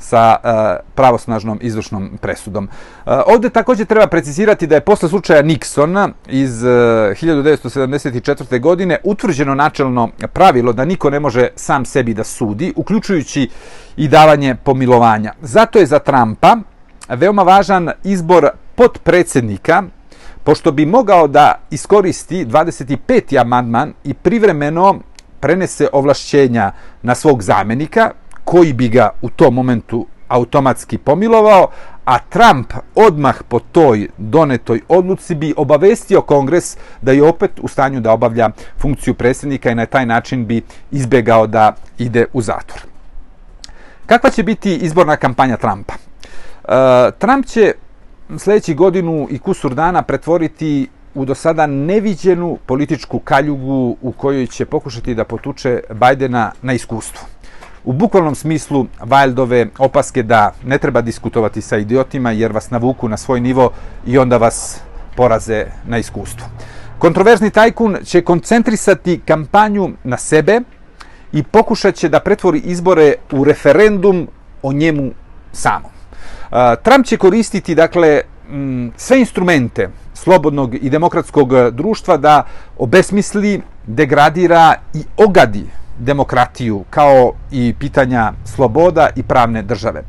sa 0.00 0.36
uh, 0.42 0.50
pravosnažnom 0.94 1.58
izvršnom 1.62 2.18
presudom. 2.20 2.64
Uh, 2.64 3.12
ovdje 3.26 3.50
također 3.50 3.86
treba 3.86 4.06
precizirati 4.06 4.66
da 4.66 4.74
je 4.74 4.80
posle 4.80 5.08
slučaja 5.08 5.42
Nixona 5.42 6.10
iz 6.28 6.64
eh, 6.64 6.68
uh, 6.68 6.74
1974. 7.16 8.60
godine 8.60 8.98
utvrđeno 9.04 9.54
načelno 9.54 10.08
pravilo 10.32 10.72
da 10.72 10.84
niko 10.84 11.10
ne 11.10 11.20
može 11.20 11.48
sam 11.56 11.84
sebi 11.84 12.14
da 12.14 12.24
sudi, 12.24 12.72
uključujući 12.76 13.50
i 13.96 14.08
davanje 14.08 14.56
pomilovanja. 14.64 15.32
Zato 15.42 15.78
je 15.78 15.86
za 15.86 15.98
Trumpa 15.98 16.56
veoma 17.08 17.42
važan 17.42 17.90
izbor 18.04 18.48
potpredsjednika 18.74 19.82
pošto 20.44 20.72
bi 20.72 20.86
mogao 20.86 21.28
da 21.28 21.54
iskoristi 21.70 22.46
25. 22.46 23.40
amandman 23.40 23.92
i 24.04 24.14
privremeno 24.14 24.98
prenese 25.40 25.88
ovlašćenja 25.92 26.72
na 27.02 27.14
svog 27.14 27.42
zamenika, 27.42 28.10
koji 28.44 28.72
bi 28.72 28.88
ga 28.88 29.10
u 29.22 29.28
tom 29.28 29.54
momentu 29.54 30.06
automatski 30.28 30.98
pomilovao, 30.98 31.68
a 32.04 32.18
Trump 32.18 32.72
odmah 32.94 33.42
po 33.48 33.58
toj 33.58 34.08
donetoj 34.18 34.80
odluci 34.88 35.34
bi 35.34 35.54
obavestio 35.56 36.22
kongres 36.22 36.76
da 37.02 37.12
je 37.12 37.22
opet 37.22 37.50
u 37.62 37.68
stanju 37.68 38.00
da 38.00 38.12
obavlja 38.12 38.50
funkciju 38.78 39.14
predsjednika 39.14 39.70
i 39.70 39.74
na 39.74 39.86
taj 39.86 40.06
način 40.06 40.46
bi 40.46 40.62
izbjegao 40.90 41.46
da 41.46 41.72
ide 41.98 42.26
u 42.32 42.42
zatvor. 42.42 42.80
Kakva 44.06 44.30
će 44.30 44.42
biti 44.42 44.76
izborna 44.76 45.16
kampanja 45.16 45.56
Trumpa? 45.56 45.94
Uh, 45.94 46.74
Trump 47.18 47.46
će 47.46 47.72
sljedeći 48.38 48.74
godinu 48.74 49.26
i 49.30 49.38
kusur 49.38 49.74
dana 49.74 50.02
pretvoriti 50.02 50.88
u 51.14 51.24
do 51.24 51.34
sada 51.34 51.66
neviđenu 51.66 52.58
političku 52.66 53.18
kaljugu 53.18 53.96
u 54.02 54.12
kojoj 54.12 54.46
će 54.46 54.64
pokušati 54.64 55.14
da 55.14 55.24
potuče 55.24 55.80
Bajdena 55.90 56.52
na 56.62 56.72
iskustvu. 56.72 57.26
U 57.84 57.92
bukvalnom 57.92 58.34
smislu 58.34 58.86
Wildove 59.00 59.68
opaske 59.78 60.22
da 60.22 60.52
ne 60.64 60.78
treba 60.78 61.00
diskutovati 61.00 61.60
sa 61.60 61.76
idiotima 61.76 62.30
jer 62.30 62.52
vas 62.52 62.70
navuku 62.70 63.08
na 63.08 63.16
svoj 63.16 63.40
nivo 63.40 63.70
i 64.06 64.18
onda 64.18 64.36
vas 64.36 64.80
poraze 65.16 65.66
na 65.86 65.98
iskustvu. 65.98 66.46
Kontroverzni 66.98 67.50
tajkun 67.50 67.96
će 68.04 68.22
koncentrisati 68.22 69.20
kampanju 69.26 69.90
na 70.04 70.16
sebe 70.16 70.60
i 71.32 71.42
pokušat 71.42 71.94
će 71.94 72.08
da 72.08 72.20
pretvori 72.20 72.58
izbore 72.58 73.14
u 73.32 73.44
referendum 73.44 74.28
o 74.62 74.72
njemu 74.72 75.10
samom. 75.52 75.90
Trump 76.82 77.06
će 77.06 77.16
koristiti 77.16 77.74
dakle 77.74 78.20
sve 78.96 79.20
instrumente 79.20 79.88
slobodnog 80.22 80.74
i 80.74 80.90
demokratskog 80.90 81.52
eh, 81.52 81.70
društva 81.70 82.16
da 82.16 82.42
obesmisli, 82.78 83.60
degradira 83.86 84.74
i 84.94 85.04
ogadi 85.16 85.66
demokratiju 86.00 86.84
kao 86.90 87.32
i 87.50 87.74
pitanja 87.78 88.32
sloboda 88.44 89.08
i 89.16 89.22
pravne 89.22 89.62
države. 89.62 90.02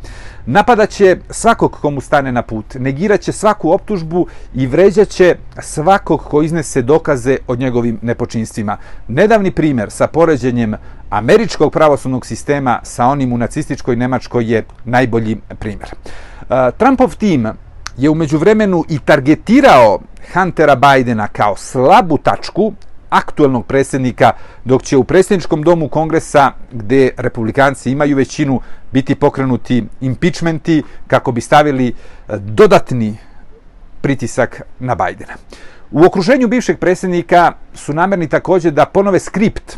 Napadaće 0.46 1.18
svakog 1.30 1.78
komu 1.82 2.02
stane 2.02 2.32
na 2.32 2.42
put, 2.42 2.76
negiraće 2.80 3.32
svaku 3.32 3.72
optužbu 3.72 4.28
i 4.54 4.68
vređaće 4.68 5.36
svakog 5.60 6.24
ko 6.24 6.42
iznese 6.42 6.82
dokaze 6.82 7.38
o 7.48 7.56
njegovim 7.56 8.00
nepočinstvima. 8.02 8.78
Nedavni 9.08 9.52
primjer 9.52 9.92
sa 9.92 10.08
poređenjem 10.08 10.76
američkog 11.10 11.72
pravosudnog 11.72 12.26
sistema 12.26 12.80
sa 12.84 13.06
onim 13.06 13.34
u 13.34 13.38
nacističkoj 13.38 13.96
Nemačkoj 13.96 14.54
je 14.54 14.64
najbolji 14.86 15.38
primjer. 15.60 15.90
Eh, 16.50 16.72
Trumpov 16.78 17.16
tim 17.16 17.48
je 17.98 18.10
umeđu 18.10 18.38
vremenu 18.38 18.84
i 18.90 19.00
targetirao 19.00 20.00
Huntera 20.34 20.76
Bidena 20.76 21.28
kao 21.28 21.56
slabu 21.56 22.18
tačku 22.18 22.74
aktuelnog 23.10 23.66
predsjednika, 23.66 24.32
dok 24.66 24.84
će 24.84 24.98
u 24.98 25.04
predsjedničkom 25.04 25.64
domu 25.64 25.90
kongresa, 25.90 26.52
gde 26.72 27.10
republikanci 27.18 27.92
imaju 27.92 28.18
većinu, 28.18 28.62
biti 28.92 29.16
pokrenuti 29.16 29.84
impeachmenti 30.02 30.84
kako 31.08 31.32
bi 31.32 31.42
stavili 31.42 31.88
e, 31.88 31.94
dodatni 32.38 33.18
pritisak 34.02 34.62
na 34.80 34.96
Bajdena. 34.96 35.34
U 35.92 36.06
okruženju 36.06 36.48
bivšeg 36.48 36.80
predsjednika 36.80 37.52
su 37.74 37.94
namerni 37.94 38.30
također 38.30 38.74
da 38.74 38.86
ponove 38.86 39.20
skript 39.20 39.78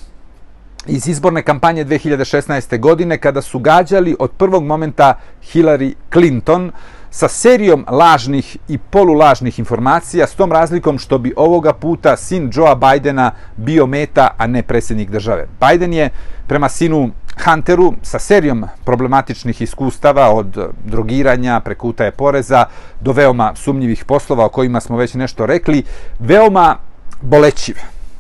iz 0.88 1.08
izborne 1.08 1.44
kampanje 1.44 1.86
2016. 1.86 2.80
godine 2.80 3.18
kada 3.18 3.42
su 3.42 3.60
gađali 3.60 4.16
od 4.20 4.32
prvog 4.32 4.64
momenta 4.64 5.20
Hillary 5.54 5.94
Clinton 6.14 6.72
sa 7.14 7.28
serijom 7.28 7.86
lažnih 7.90 8.58
i 8.68 8.78
polulažnih 8.78 9.60
informacija 9.60 10.28
s 10.28 10.36
tom 10.36 10.52
razlikom 10.52 10.98
što 11.00 11.18
bi 11.18 11.34
ovoga 11.38 11.74
puta 11.74 12.18
sin 12.18 12.52
Joea 12.54 12.76
Bidena 12.76 13.32
bio 13.58 13.86
meta, 13.86 14.32
a 14.38 14.48
ne 14.48 14.64
predsjednik 14.64 15.10
države. 15.10 15.48
Biden 15.62 15.94
je 15.94 16.10
prema 16.48 16.70
sinu 16.70 17.12
Hunteru 17.46 17.94
sa 18.02 18.20
serijom 18.20 18.66
problematičnih 18.86 19.62
iskustava 19.62 20.30
od 20.30 20.74
drogiranja, 20.86 21.60
prekutaje 21.60 22.12
poreza 22.12 22.66
do 23.02 23.12
veoma 23.12 23.52
sumnjivih 23.56 24.06
poslova 24.06 24.46
o 24.46 24.50
kojima 24.50 24.82
smo 24.82 24.98
već 24.98 25.14
nešto 25.14 25.46
rekli, 25.46 25.84
veoma 26.20 26.78
bolećiv, 27.22 27.76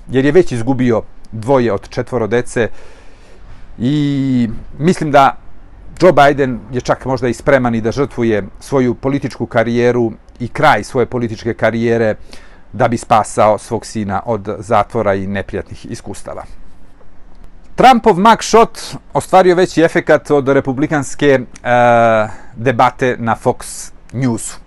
jer 0.10 0.26
je 0.26 0.32
već 0.32 0.52
izgubio 0.52 1.02
dvoje 1.32 1.74
od 1.74 1.90
četvoro 1.90 2.28
dece 2.28 2.68
i 3.78 4.50
mislim 4.78 5.12
da 5.12 5.43
Joe 6.02 6.12
Biden 6.12 6.60
je 6.72 6.82
čak 6.82 7.06
možda 7.06 7.28
i 7.28 7.34
spreman 7.34 7.76
i 7.76 7.82
da 7.82 7.92
žrtvuje 7.92 8.44
svoju 8.60 8.94
političku 8.94 9.46
karijeru 9.46 10.12
i 10.40 10.48
kraj 10.48 10.84
svoje 10.84 11.06
političke 11.06 11.54
karijere 11.54 12.16
da 12.74 12.88
bi 12.88 12.98
spasao 12.98 13.58
svog 13.58 13.86
sina 13.86 14.22
od 14.26 14.56
zatvora 14.60 15.14
i 15.14 15.28
neprijatnih 15.28 15.86
iskustava. 15.86 16.44
Trumpov 17.76 18.20
mugshot 18.20 18.80
ostvario 19.14 19.56
veći 19.56 19.82
efekat 19.82 20.32
od 20.32 20.48
republikanske 20.48 21.28
e, 21.28 21.40
debate 22.56 23.16
na 23.20 23.36
Fox 23.44 23.92
Newsu. 24.14 24.58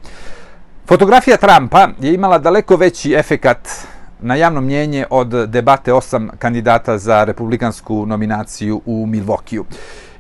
Fotografija 0.86 1.36
Trumpa 1.36 1.88
je 2.00 2.14
imala 2.14 2.38
daleko 2.38 2.76
veći 2.76 3.14
efekat 3.14 3.68
na 4.20 4.34
javno 4.34 4.60
mnjenje 4.60 5.06
od 5.10 5.28
debate 5.48 5.92
osam 5.92 6.30
kandidata 6.38 6.98
za 6.98 7.24
republikansku 7.24 8.06
nominaciju 8.06 8.82
u 8.86 9.06
Milvokiju. 9.06 9.64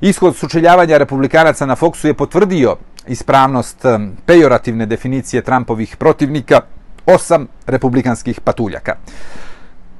Ishod 0.00 0.36
sučeljavanja 0.36 0.98
republikanaca 0.98 1.66
na 1.66 1.76
Foxu 1.76 2.06
je 2.06 2.14
potvrdio 2.14 2.76
ispravnost 3.06 3.84
pejorativne 4.26 4.86
definicije 4.86 5.42
Trumpovih 5.42 5.96
protivnika 5.96 6.60
osam 7.06 7.46
republikanskih 7.66 8.40
patuljaka. 8.40 8.96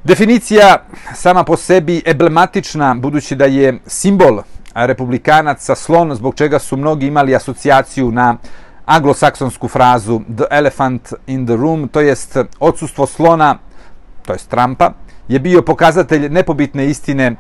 Definicija 0.05 0.85
sama 1.15 1.45
po 1.45 1.57
sebi 1.57 2.03
emblematična, 2.07 2.95
budući 2.95 3.35
da 3.35 3.45
je 3.45 3.79
simbol 3.87 4.43
republikanaca 4.75 5.75
slon, 5.75 6.15
zbog 6.15 6.35
čega 6.35 6.59
su 6.59 6.77
mnogi 6.77 7.07
imali 7.07 7.37
asocijaciju 7.37 8.11
na 8.11 8.37
anglosaksonsku 8.87 9.69
frazu 9.69 10.21
The 10.37 10.45
elephant 10.51 11.13
in 11.27 11.47
the 11.47 11.57
room, 11.57 11.89
to 11.89 12.01
jest 12.01 12.37
odsustvo 12.59 13.07
slona 13.07 13.59
to 14.27 14.33
jest 14.33 14.51
Trumpa, 14.51 14.93
je 15.29 15.39
bio 15.39 15.63
pokazatelj 15.63 16.29
nepobitne 16.29 16.87
istine 16.87 17.37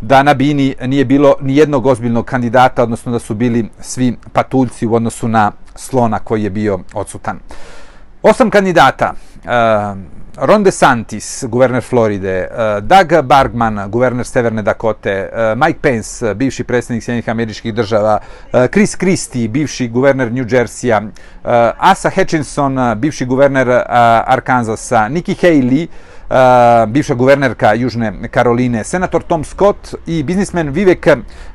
da 0.00 0.22
na 0.22 0.34
bini 0.34 0.74
nije 0.86 1.04
bilo 1.04 1.34
ni 1.40 1.56
jednog 1.56 1.86
ozbiljnog 1.86 2.24
kandidata, 2.24 2.82
odnosno 2.82 3.12
da 3.12 3.18
su 3.18 3.34
bili 3.34 3.68
svi 3.80 4.16
patuljci 4.32 4.86
u 4.86 4.94
odnosu 4.94 5.28
na 5.28 5.52
slona 5.74 6.18
koji 6.18 6.42
je 6.42 6.50
bio 6.50 6.78
odsutan. 6.94 7.38
Osam 8.22 8.50
kandidata, 8.50 9.12
eh, 9.44 9.48
Ron 10.36 10.62
DeSantis, 10.62 11.44
guverner 11.48 11.82
Floride, 11.82 12.38
eh, 12.38 12.80
Doug 12.80 13.24
Bargman, 13.24 13.90
guverner 13.90 14.26
Severne 14.26 14.62
Dakote, 14.62 15.10
eh, 15.10 15.54
Mike 15.56 15.78
Pence, 15.82 16.34
bivši 16.34 16.64
predsjednik 16.64 17.04
Sjednih 17.04 17.28
američkih 17.28 17.74
država, 17.74 18.18
Chris 18.72 18.96
Christie, 18.96 19.48
bivši 19.48 19.88
guverner 19.88 20.32
New 20.32 20.44
Jersey-a, 20.44 21.02
Asa 21.78 22.10
Hutchinson, 22.10 22.78
bivši 22.96 23.24
guverner 23.24 23.82
Arkansasa, 24.26 25.08
Nikki 25.08 25.34
Haley, 25.34 25.86
bivša 26.86 27.14
guvernerka 27.14 27.72
Južne 27.74 28.28
Karoline, 28.30 28.84
senator 28.84 29.22
Tom 29.22 29.44
Scott 29.44 29.94
i 30.06 30.22
biznismen 30.22 30.70
Vivek 30.70 31.06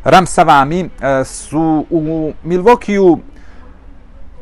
Ramsavami 0.03 0.89
su 1.25 1.85
u 1.89 2.33
Milvokiju 2.43 3.19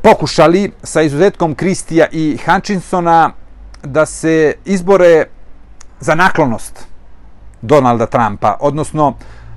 pokušali 0.02 0.72
sa 0.84 1.02
izuzetkom 1.02 1.56
Kristija 1.56 2.06
i 2.12 2.38
Hutchinsona 2.46 3.32
da 3.84 4.06
se 4.06 4.54
izbore 4.66 5.26
za 6.00 6.16
naklonost 6.16 6.88
Donalda 7.62 8.06
Trumpa, 8.06 8.58
odnosno 8.60 9.14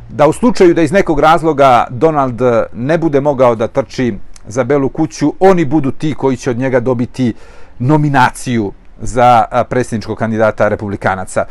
da 0.09 0.29
u 0.29 0.33
slučaju 0.33 0.75
da 0.75 0.83
iz 0.83 0.93
nekog 0.93 1.21
razloga 1.21 1.87
Donald 1.91 2.41
ne 2.73 2.99
bude 2.99 3.21
mogao 3.21 3.55
da 3.55 3.69
trči 3.69 4.15
za 4.47 4.65
Belu 4.65 4.89
kuću, 4.89 5.35
oni 5.41 5.65
budu 5.65 5.91
ti 5.91 6.15
koji 6.15 6.37
će 6.37 6.51
od 6.51 6.59
njega 6.59 6.81
dobiti 6.81 7.35
nominaciju 7.79 8.73
za 9.01 9.45
predsjedničkog 9.69 10.19
kandidata 10.19 10.69
republikanaca. 10.69 11.45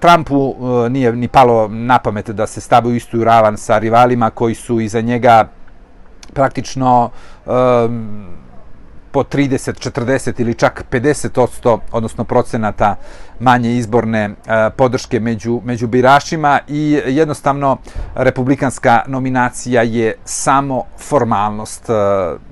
Trumpu 0.00 0.54
e, 0.86 0.88
nije 0.90 1.12
ni 1.12 1.28
palo 1.28 1.68
na 1.68 1.98
pamet 1.98 2.30
da 2.30 2.46
se 2.46 2.60
stavi 2.60 2.88
u 2.88 2.94
istu 2.94 3.24
ravan 3.24 3.56
sa 3.56 3.78
rivalima 3.78 4.30
koji 4.30 4.54
su 4.54 4.80
iza 4.80 5.00
njega 5.00 5.48
praktično 6.34 7.10
um, 7.46 8.26
po 9.10 9.22
30, 9.22 9.90
40 9.90 10.40
ili 10.40 10.54
čak 10.54 10.84
50 10.90 11.78
odnosno 11.92 12.24
procenata 12.24 12.96
manje 13.40 13.76
izborne 13.76 14.24
e, 14.24 14.70
podrške 14.76 15.20
među, 15.20 15.60
među 15.64 15.86
birašima 15.86 16.58
i 16.68 17.00
jednostavno 17.06 17.76
republikanska 18.14 19.02
nominacija 19.06 19.82
je 19.82 20.14
samo 20.24 20.84
formalnost. 20.98 21.90
E, 21.90 21.92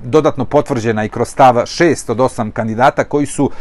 dodatno 0.03 0.45
potvrđena 0.45 1.05
i 1.05 1.09
kroz 1.09 1.29
stav 1.29 1.55
6 1.55 2.11
od 2.11 2.19
8 2.19 2.51
kandidata 2.51 3.05
koji 3.05 3.27
su 3.27 3.45
uh, 3.45 3.53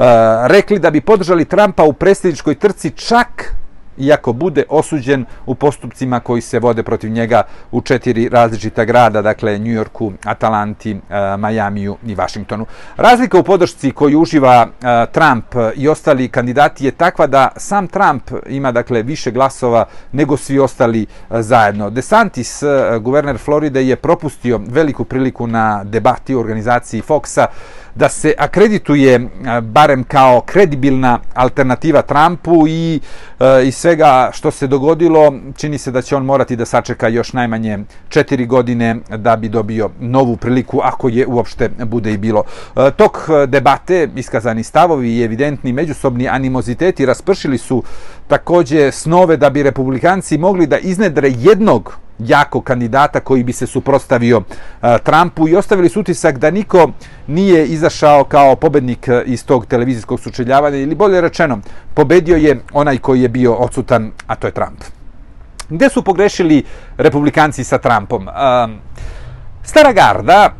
Eh, 0.00 0.48
rekli 0.48 0.78
da 0.78 0.90
bi 0.90 1.00
podržali 1.00 1.44
Trumpa 1.44 1.84
u 1.84 1.92
predsjedničkoj 1.92 2.54
trci 2.54 2.90
čak 2.90 3.54
iako 3.98 4.32
bude 4.32 4.64
osuđen 4.68 5.24
u 5.46 5.54
postupcima 5.54 6.20
koji 6.20 6.40
se 6.40 6.58
vode 6.58 6.82
protiv 6.82 7.10
njega 7.10 7.42
u 7.70 7.80
četiri 7.80 8.28
različita 8.28 8.84
grada, 8.84 9.22
dakle 9.22 9.58
New 9.58 9.72
Yorku, 9.72 10.12
Atalanti, 10.24 10.90
e, 10.90 11.36
Majamiju 11.36 11.96
i 12.06 12.14
Washingtonu. 12.14 12.66
Razlika 12.96 13.38
u 13.38 13.42
podršci 13.42 13.90
koju 13.90 14.20
uživa 14.20 14.66
e, 14.66 15.06
Trump 15.12 15.44
i 15.76 15.88
ostali 15.88 16.28
kandidati 16.28 16.84
je 16.84 16.90
takva 16.90 17.26
da 17.26 17.48
sam 17.56 17.88
Trump 17.88 18.22
ima 18.46 18.72
dakle 18.72 19.02
više 19.02 19.30
glasova 19.30 19.84
nego 20.12 20.36
svi 20.36 20.58
ostali 20.58 21.02
e, 21.02 21.42
zajedno. 21.42 21.90
DeSantis, 21.90 22.62
guverner 23.00 23.38
Floride, 23.38 23.86
je 23.86 23.96
propustio 23.96 24.60
veliku 24.68 25.04
priliku 25.04 25.46
na 25.46 25.84
debati 25.84 26.34
u 26.34 26.40
organizaciji 26.40 27.02
Foxa 27.08 27.46
da 27.94 28.08
se 28.08 28.34
akredituje 28.38 29.14
eh, 29.14 29.60
barem 29.60 30.04
kao 30.04 30.40
kredibilna 30.40 31.18
alternativa 31.34 32.02
Trumpu 32.02 32.68
i 32.68 33.00
eh, 33.40 33.66
i 33.66 33.72
svega 33.72 34.30
što 34.32 34.50
se 34.50 34.66
dogodilo 34.66 35.34
čini 35.56 35.78
se 35.78 35.90
da 35.90 36.02
će 36.02 36.16
on 36.16 36.24
morati 36.24 36.56
da 36.56 36.64
sačeka 36.64 37.08
još 37.08 37.32
najmanje 37.32 37.78
četiri 38.08 38.46
godine 38.46 38.96
da 39.16 39.36
bi 39.36 39.48
dobio 39.48 39.90
novu 40.00 40.36
priliku 40.36 40.80
ako 40.82 41.08
je 41.08 41.26
uopšte 41.26 41.70
bude 41.84 42.12
i 42.12 42.16
bilo. 42.16 42.42
Eh, 42.76 42.90
tok 42.96 43.18
debate, 43.46 44.08
iskazani 44.16 44.62
stavovi 44.62 45.16
i 45.16 45.22
evidentni 45.22 45.72
međusobni 45.72 46.28
animoziteti 46.28 47.06
raspršili 47.06 47.58
su 47.58 47.82
takođe 48.28 48.92
snove 48.92 49.36
da 49.36 49.50
bi 49.50 49.62
republikanci 49.62 50.38
mogli 50.38 50.66
da 50.66 50.78
iznedre 50.78 51.30
jednog 51.36 51.98
jako 52.26 52.60
kandidata 52.60 53.20
koji 53.20 53.44
bi 53.44 53.52
se 53.52 53.66
suprostavio 53.66 54.42
e, 54.82 54.98
Trumpu 55.04 55.48
i 55.48 55.56
ostavili 55.56 55.88
su 55.88 56.00
utisak 56.00 56.38
da 56.38 56.50
niko 56.50 56.90
nije 57.26 57.66
izašao 57.66 58.24
kao 58.24 58.56
pobednik 58.56 59.08
e, 59.08 59.22
iz 59.26 59.44
tog 59.46 59.66
televizijskog 59.66 60.20
sučeljavanja 60.20 60.76
ili 60.76 60.94
bolje 60.94 61.20
rečeno, 61.20 61.58
pobedio 61.94 62.36
je 62.36 62.60
onaj 62.72 62.98
koji 62.98 63.22
je 63.22 63.28
bio 63.28 63.54
odsutan, 63.54 64.12
a 64.26 64.34
to 64.36 64.46
je 64.46 64.52
Trump. 64.52 64.84
Gde 65.68 65.88
su 65.88 66.04
pogrešili 66.04 66.64
republikanci 66.96 67.64
sa 67.64 67.78
Trumpom? 67.78 68.28
E, 68.28 68.32
Stara 69.62 69.92
garda, 69.92 70.54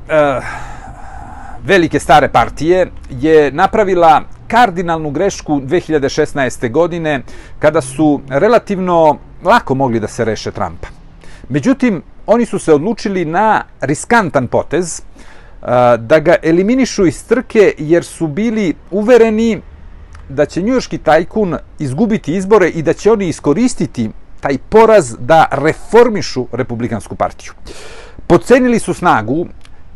velike 1.65 1.99
stare 1.99 2.29
partije, 2.29 2.87
je 3.11 3.53
napravila 3.53 4.23
kardinalnu 4.49 5.11
grešku 5.11 5.61
2016. 5.61 6.71
godine 6.71 7.23
kada 7.59 7.81
su 7.81 8.21
relativno 8.29 9.19
lako 9.45 9.75
mogli 9.75 10.01
da 10.01 10.09
se 10.09 10.25
reše 10.25 10.51
Trumpa. 10.51 11.00
Međutim, 11.51 12.03
oni 12.27 12.47
su 12.47 12.59
se 12.59 12.73
odlučili 12.73 13.25
na 13.25 13.63
riskantan 13.81 14.49
potez 14.49 15.03
da 15.99 16.19
ga 16.21 16.37
eliminišu 16.43 17.07
iz 17.07 17.25
trke 17.27 17.75
jer 17.79 18.05
su 18.05 18.27
bili 18.27 18.75
uvereni 18.91 19.61
da 20.29 20.47
će 20.47 20.63
njujorski 20.63 20.99
tajkun 20.99 21.57
izgubiti 21.79 22.35
izbore 22.37 22.69
i 22.69 22.83
da 22.83 22.93
će 22.93 23.13
oni 23.13 23.29
iskoristiti 23.29 24.11
taj 24.41 24.59
poraz 24.69 25.17
da 25.19 25.47
reformišu 25.51 26.47
Republikansku 26.53 27.15
partiju. 27.15 27.53
Pocenili 28.27 28.79
su 28.79 28.95
snagu 28.95 29.47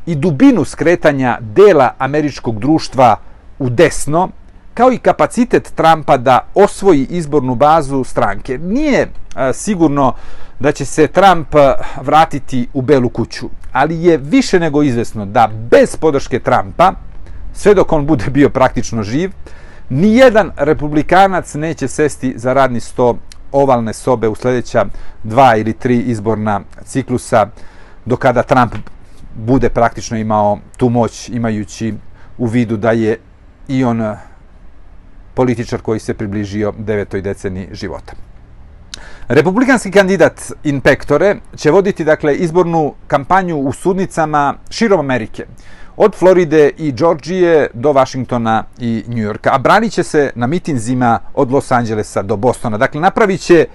i 0.07 0.15
dubinu 0.15 0.65
skretanja 0.65 1.39
dela 1.41 1.95
američkog 1.99 2.59
društva 2.61 3.17
u 3.59 3.71
desno, 3.71 4.29
kao 4.75 4.93
i 4.93 4.99
kapacitet 4.99 5.73
Trumpa 5.75 6.17
da 6.17 6.47
osvoji 6.55 7.07
izbornu 7.11 7.55
bazu 7.55 8.05
stranke. 8.05 8.59
Nije 8.59 9.01
e, 9.01 9.53
sigurno 9.53 10.15
da 10.61 10.73
će 10.73 10.85
se 10.85 11.07
Trump 11.07 11.55
e, 11.55 11.75
vratiti 12.03 12.69
u 12.73 12.83
Belu 12.83 13.09
kuću, 13.09 13.49
ali 13.73 14.05
je 14.05 14.17
više 14.17 14.61
nego 14.61 14.83
izvesno 14.83 15.27
da 15.27 15.51
bez 15.71 15.97
podrške 15.97 16.39
Trumpa, 16.39 16.93
sve 17.53 17.75
dok 17.75 17.93
on 17.93 18.07
bude 18.07 18.31
bio 18.31 18.51
praktično 18.51 19.03
živ, 19.03 19.31
ni 19.89 20.17
jedan 20.17 20.51
republikanac 20.57 21.55
neće 21.55 21.89
sesti 21.89 22.33
za 22.37 22.53
radni 22.53 22.81
sto 22.81 23.19
ovalne 23.53 23.93
sobe 23.93 24.29
u 24.29 24.35
sljedeća 24.35 24.85
dva 25.23 25.57
ili 25.57 25.73
tri 25.73 25.99
izborna 25.99 26.61
ciklusa, 26.85 27.47
do 28.05 28.17
kada 28.17 28.43
Trump 28.43 28.75
bude 29.35 29.69
praktično 29.69 30.17
imao 30.19 30.59
tu 30.77 30.89
moć, 30.89 31.29
imajući 31.29 31.95
u 32.39 32.47
vidu 32.47 32.77
da 32.77 32.91
je 32.91 33.19
i 33.69 33.85
on 33.85 34.17
političar 35.35 35.81
koji 35.81 36.01
se 36.01 36.15
približio 36.15 36.73
devetoj 36.79 37.23
deceni 37.23 37.69
života. 37.73 38.13
Republikanski 39.29 39.91
kandidat 39.91 40.53
inpektore 40.65 41.37
će 41.57 41.71
voditi 41.71 42.05
dakle 42.05 42.37
izbornu 42.37 42.95
kampanju 43.07 43.57
u 43.57 43.73
sudnicama 43.73 44.55
širom 44.71 45.01
Amerike. 45.01 45.47
Od 45.97 46.15
Floride 46.15 46.71
i 46.79 46.93
Đorđije 46.93 47.67
do 47.75 47.93
Vašingtona 47.93 48.65
i 48.79 49.05
Njujorka, 49.09 49.51
A 49.53 49.59
branit 49.59 49.93
će 49.93 50.03
se 50.03 50.33
na 50.35 50.47
mitinzima 50.47 51.19
od 51.35 51.53
Los 51.53 51.73
Angelesa 51.73 52.23
do 52.23 52.37
Bostona. 52.37 52.79
Dakle, 52.79 53.01
napravit 53.01 53.41
će 53.41 53.67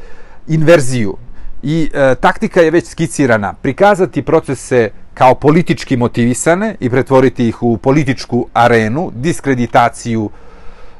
inverziju. 0.48 1.18
I 1.64 1.90
e, 1.94 2.16
taktika 2.16 2.62
je 2.62 2.72
već 2.72 2.88
skicirana. 2.88 3.54
Prikazati 3.54 4.22
procese 4.22 4.90
kao 5.14 5.36
politički 5.36 5.98
motivisane 5.98 6.76
i 6.80 6.90
pretvoriti 6.90 7.48
ih 7.48 7.64
u 7.64 7.78
političku 7.78 8.48
arenu, 8.54 9.12
diskreditaciju 9.16 10.30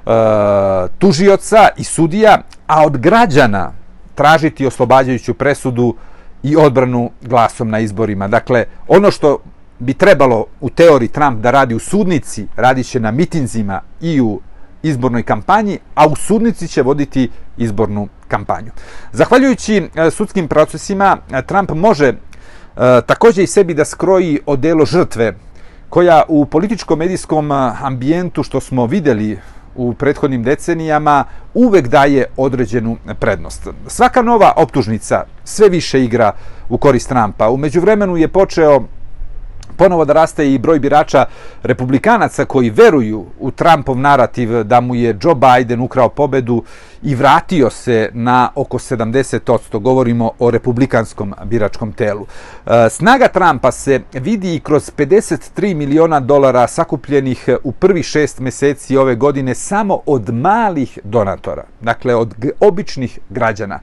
E, 0.06 0.88
tužioca 0.98 1.68
i 1.78 1.84
sudija, 1.84 2.42
a 2.68 2.86
od 2.86 2.98
građana 2.98 3.72
tražiti 4.16 4.68
oslobađajuću 4.68 5.34
presudu 5.34 5.96
i 6.44 6.56
odbranu 6.56 7.12
glasom 7.22 7.70
na 7.70 7.80
izborima. 7.80 8.28
Dakle, 8.28 8.66
ono 8.88 9.12
što 9.12 9.38
bi 9.80 9.94
trebalo 9.94 10.46
u 10.62 10.70
teoriji 10.70 11.10
Trump 11.10 11.42
da 11.42 11.52
radi 11.52 11.76
u 11.76 11.80
sudnici, 11.80 12.48
radi 12.56 12.84
će 12.84 13.00
na 13.00 13.12
mitinzima 13.12 13.82
i 14.02 14.22
u 14.22 14.40
izbornoj 14.84 15.24
kampanji, 15.24 15.80
a 15.96 16.08
u 16.08 16.16
sudnici 16.16 16.68
će 16.68 16.82
voditi 16.82 17.30
izbornu 17.58 18.08
kampanju. 18.28 18.72
Zahvaljujući 19.12 19.90
e, 19.96 20.12
sudskim 20.12 20.48
procesima, 20.48 21.18
e, 21.32 21.42
Trump 21.42 21.72
može 21.72 22.14
također 23.06 23.44
i 23.44 23.48
sebi 23.48 23.74
da 23.74 23.86
skroji 23.86 24.40
odelo 24.46 24.86
žrtve 24.86 25.34
koja 25.90 26.24
u 26.28 26.46
političko-medijskom 26.46 27.52
ambijentu 27.82 28.44
što 28.44 28.60
smo 28.60 28.86
videli 28.86 29.40
u 29.76 29.94
prethodnim 29.94 30.44
decenijama 30.44 31.24
uvek 31.54 31.88
daje 31.88 32.26
određenu 32.38 32.98
prednost. 33.20 33.68
Svaka 33.88 34.22
nova 34.22 34.54
optužnica 34.58 35.24
sve 35.44 35.70
više 35.70 36.04
igra 36.04 36.32
u 36.70 36.78
korist 36.78 37.10
Trumpa. 37.10 37.50
U 37.50 37.58
međuvremenu 37.58 38.18
je 38.18 38.28
počeo 38.28 38.84
ponovo 39.80 40.06
da 40.06 40.14
raste 40.14 40.54
i 40.54 40.58
broj 40.58 40.80
birača 40.80 41.26
republikanaca 41.64 42.46
koji 42.46 42.70
veruju 42.70 43.26
u 43.40 43.52
Trumpov 43.52 43.98
narativ 43.98 44.64
da 44.64 44.82
mu 44.82 44.96
je 44.96 45.18
Joe 45.24 45.36
Biden 45.36 45.82
ukrao 45.82 46.10
pobedu 46.10 46.64
i 47.04 47.16
vratio 47.16 47.70
se 47.70 48.10
na 48.14 48.52
oko 48.56 48.78
70%. 48.78 49.80
Govorimo 49.80 50.32
o 50.40 50.52
republikanskom 50.52 51.34
biračkom 51.46 51.92
telu. 51.92 52.26
E, 52.66 52.90
snaga 52.90 53.28
Trumpa 53.28 53.72
se 53.72 54.02
vidi 54.14 54.56
i 54.56 54.60
kroz 54.60 54.92
53 54.98 55.74
miliona 55.74 56.20
dolara 56.20 56.68
sakupljenih 56.68 57.50
u 57.64 57.72
prvi 57.72 58.04
šest 58.04 58.40
meseci 58.40 58.98
ove 58.98 59.16
godine 59.16 59.56
samo 59.56 60.00
od 60.06 60.34
malih 60.34 61.00
donatora, 61.04 61.64
dakle 61.82 62.16
od 62.16 62.36
običnih 62.60 63.20
građana. 63.30 63.80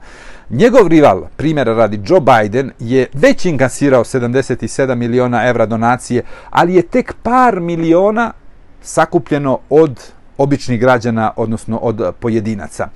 Njegov 0.49 0.87
rival, 0.87 1.23
primjera 1.37 1.73
radi 1.73 2.01
Joe 2.05 2.19
Biden, 2.19 2.71
je 2.79 3.07
već 3.13 3.45
inkasirao 3.45 4.03
77 4.03 4.95
miliona 4.95 5.47
evra 5.47 5.65
donacije, 5.65 6.23
ali 6.49 6.75
je 6.75 6.81
tek 6.81 7.15
par 7.23 7.59
miliona 7.59 8.33
sakupljeno 8.81 9.59
od 9.69 10.16
običnih 10.37 10.79
građana, 10.79 11.31
odnosno 11.35 11.77
od 11.77 12.13
pojedinaca. 12.19 12.87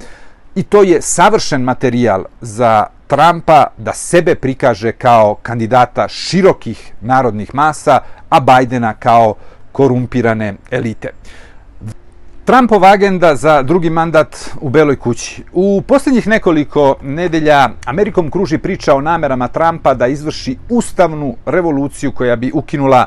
I 0.56 0.63
to 0.63 0.84
je 0.84 1.01
savršen 1.01 1.62
materijal 1.62 2.23
za 2.41 2.86
Trumpa 3.08 3.65
da 3.77 3.93
sebe 3.93 4.36
prikaže 4.36 4.91
kao 4.91 5.36
kandidata 5.41 6.08
širokih 6.08 6.93
narodnih 7.01 7.56
masa, 7.56 7.99
a 8.30 8.39
Bajdena 8.39 8.93
kao 8.93 9.36
korumpirane 9.71 10.56
elite. 10.71 11.10
Trumpova 12.45 12.91
agenda 12.91 13.36
za 13.36 13.62
drugi 13.62 13.89
mandat 13.89 14.36
u 14.62 14.69
Beloj 14.69 14.95
kući. 14.95 15.43
U 15.54 15.82
posljednjih 15.88 16.27
nekoliko 16.27 16.95
nedelja 17.01 17.69
Amerikom 17.86 18.32
kruži 18.32 18.58
priča 18.58 18.95
o 18.95 19.01
namerama 19.01 19.47
Trumpa 19.47 19.93
da 19.93 20.08
izvrši 20.08 20.58
ustavnu 20.69 21.36
revoluciju 21.45 22.12
koja 22.12 22.36
bi 22.36 22.51
ukinula 22.54 23.06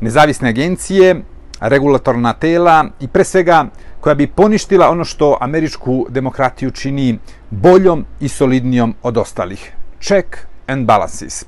nezavisne 0.00 0.48
agencije, 0.48 1.22
regulatorna 1.68 2.32
tela 2.32 2.84
i 3.00 3.08
pre 3.08 3.24
svega 3.24 3.64
koja 4.00 4.14
bi 4.14 4.26
poništila 4.26 4.90
ono 4.90 5.04
što 5.04 5.36
američku 5.40 6.06
demokratiju 6.08 6.70
čini 6.70 7.18
boljom 7.50 8.04
i 8.20 8.28
solidnijom 8.28 8.94
od 9.02 9.16
ostalih. 9.16 9.72
Check 10.00 10.36
and 10.66 10.86
balances. 10.86 11.44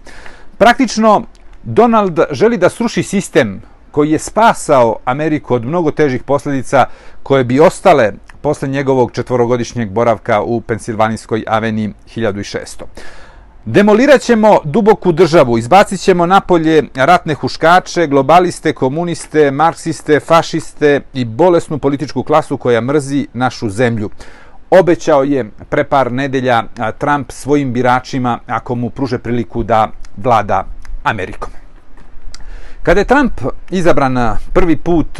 Praktično, 0.58 1.22
Donald 1.62 2.20
želi 2.30 2.56
da 2.56 2.68
sruši 2.68 3.02
sistem 3.02 3.62
koji 3.90 4.10
je 4.10 4.18
spasao 4.18 4.96
Ameriku 5.04 5.54
od 5.54 5.64
mnogo 5.64 5.90
težih 5.90 6.22
posljedica 6.22 6.86
koje 7.22 7.44
bi 7.44 7.60
ostale 7.60 8.12
posle 8.40 8.68
njegovog 8.68 9.12
četvorogodišnjeg 9.12 9.90
boravka 9.90 10.42
u 10.42 10.60
Pensilvanijskoj 10.60 11.44
aveni 11.46 11.92
1600. 12.16 12.82
Demolirat 13.66 14.20
ćemo 14.20 14.58
duboku 14.64 15.12
državu, 15.12 15.58
izbacit 15.58 16.00
ćemo 16.00 16.26
napolje 16.26 16.82
ratne 16.94 17.34
huškače, 17.34 18.06
globaliste, 18.06 18.72
komuniste, 18.72 19.50
marksiste, 19.50 20.20
fašiste 20.20 21.00
i 21.14 21.24
bolesnu 21.24 21.78
političku 21.78 22.22
klasu 22.22 22.56
koja 22.56 22.80
mrzi 22.80 23.26
našu 23.32 23.70
zemlju. 23.70 24.10
Obećao 24.70 25.22
je 25.22 25.50
pre 25.68 25.84
par 25.84 26.12
nedelja 26.12 26.64
Trump 26.98 27.30
svojim 27.30 27.72
biračima 27.72 28.38
ako 28.46 28.74
mu 28.74 28.90
pruže 28.90 29.18
priliku 29.18 29.62
da 29.62 29.88
vlada 30.16 30.64
Amerikom. 31.02 31.50
Kada 32.82 33.00
je 33.00 33.06
Trump 33.06 33.32
izabran 33.70 34.36
prvi 34.52 34.76
put 34.76 35.18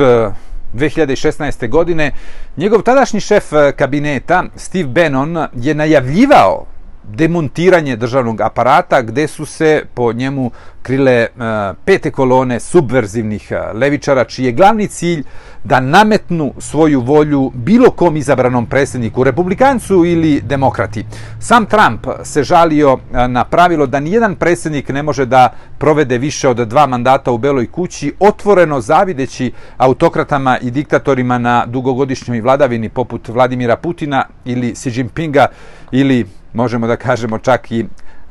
2016. 0.74 1.68
godine, 1.68 2.12
njegov 2.56 2.82
tadašnji 2.82 3.20
šef 3.20 3.44
kabineta, 3.76 4.44
Steve 4.56 4.88
Bannon, 4.88 5.46
je 5.54 5.74
najavljivao 5.74 6.73
demontiranje 7.08 7.96
državnog 7.96 8.40
aparata 8.40 9.02
gde 9.02 9.28
su 9.28 9.46
se 9.46 9.84
po 9.94 10.12
njemu 10.12 10.50
krile 10.84 11.12
eh, 11.12 11.28
pete 11.84 12.10
kolone 12.10 12.60
subverzivnih 12.60 13.52
eh, 13.52 13.72
levičara 13.72 14.24
čiji 14.24 14.46
je 14.46 14.52
glavni 14.52 14.88
cilj 14.88 15.24
da 15.64 15.80
nametnu 15.80 16.52
svoju 16.58 17.00
volju 17.00 17.50
bilo 17.54 17.90
kom 17.90 18.16
izabranom 18.16 18.66
predsjedniku, 18.66 19.24
republikancu 19.24 20.04
ili 20.04 20.40
demokrati. 20.40 21.04
Sam 21.40 21.66
Trump 21.66 22.06
se 22.22 22.42
žalio 22.42 22.98
eh, 22.98 23.28
na 23.28 23.44
pravilo 23.44 23.86
da 23.86 24.00
nijedan 24.00 24.36
predsjednik 24.36 24.88
ne 24.88 25.02
može 25.02 25.26
da 25.26 25.48
provede 25.78 26.18
više 26.18 26.48
od 26.48 26.56
dva 26.56 26.86
mandata 26.86 27.32
u 27.32 27.38
Beloj 27.38 27.66
kući, 27.66 28.12
otvoreno 28.20 28.80
zavideći 28.80 29.52
autokratama 29.76 30.58
i 30.58 30.70
diktatorima 30.70 31.38
na 31.38 31.66
dugogodišnjoj 31.66 32.40
vladavini 32.40 32.88
poput 32.88 33.28
Vladimira 33.28 33.76
Putina 33.76 34.24
ili 34.44 34.74
Xi 34.74 34.90
Jinpinga 34.98 35.46
ili 35.92 36.26
možemo 36.52 36.86
da 36.86 36.96
kažemo 36.96 37.38
čak 37.38 37.72
i 37.72 37.84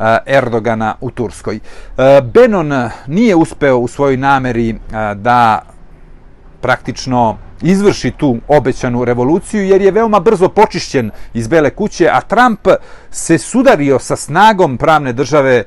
Eh, 0.03 0.17
Erdogana 0.25 0.95
u 1.01 1.11
Turskoj. 1.11 1.55
Eh, 1.55 2.21
Benon 2.21 2.89
nije 3.07 3.35
uspeo 3.35 3.77
u 3.77 3.87
svojoj 3.87 4.17
nameri 4.17 4.69
eh, 4.69 5.15
da 5.15 5.61
praktično 6.61 7.37
izvrši 7.61 8.11
tu 8.11 8.37
obećanu 8.47 9.05
revoluciju 9.05 9.63
jer 9.65 9.81
je 9.81 9.91
veoma 9.91 10.19
brzo 10.19 10.49
počišćen 10.49 11.11
iz 11.33 11.47
Bele 11.47 11.69
kuće, 11.69 12.09
a 12.13 12.21
Trump 12.21 12.67
se 13.11 13.37
sudario 13.37 13.99
sa 13.99 14.15
snagom 14.15 14.77
pravne 14.77 15.13
države 15.13 15.63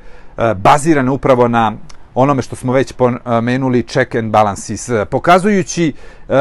bazirane 0.56 1.10
upravo 1.10 1.48
na 1.48 1.72
onome 2.16 2.42
što 2.42 2.56
smo 2.56 2.72
već 2.72 2.92
pomenuli 2.92 3.82
check 3.82 4.14
and 4.14 4.32
balances, 4.32 4.90
pokazujući 5.10 5.92
e, 6.28 6.32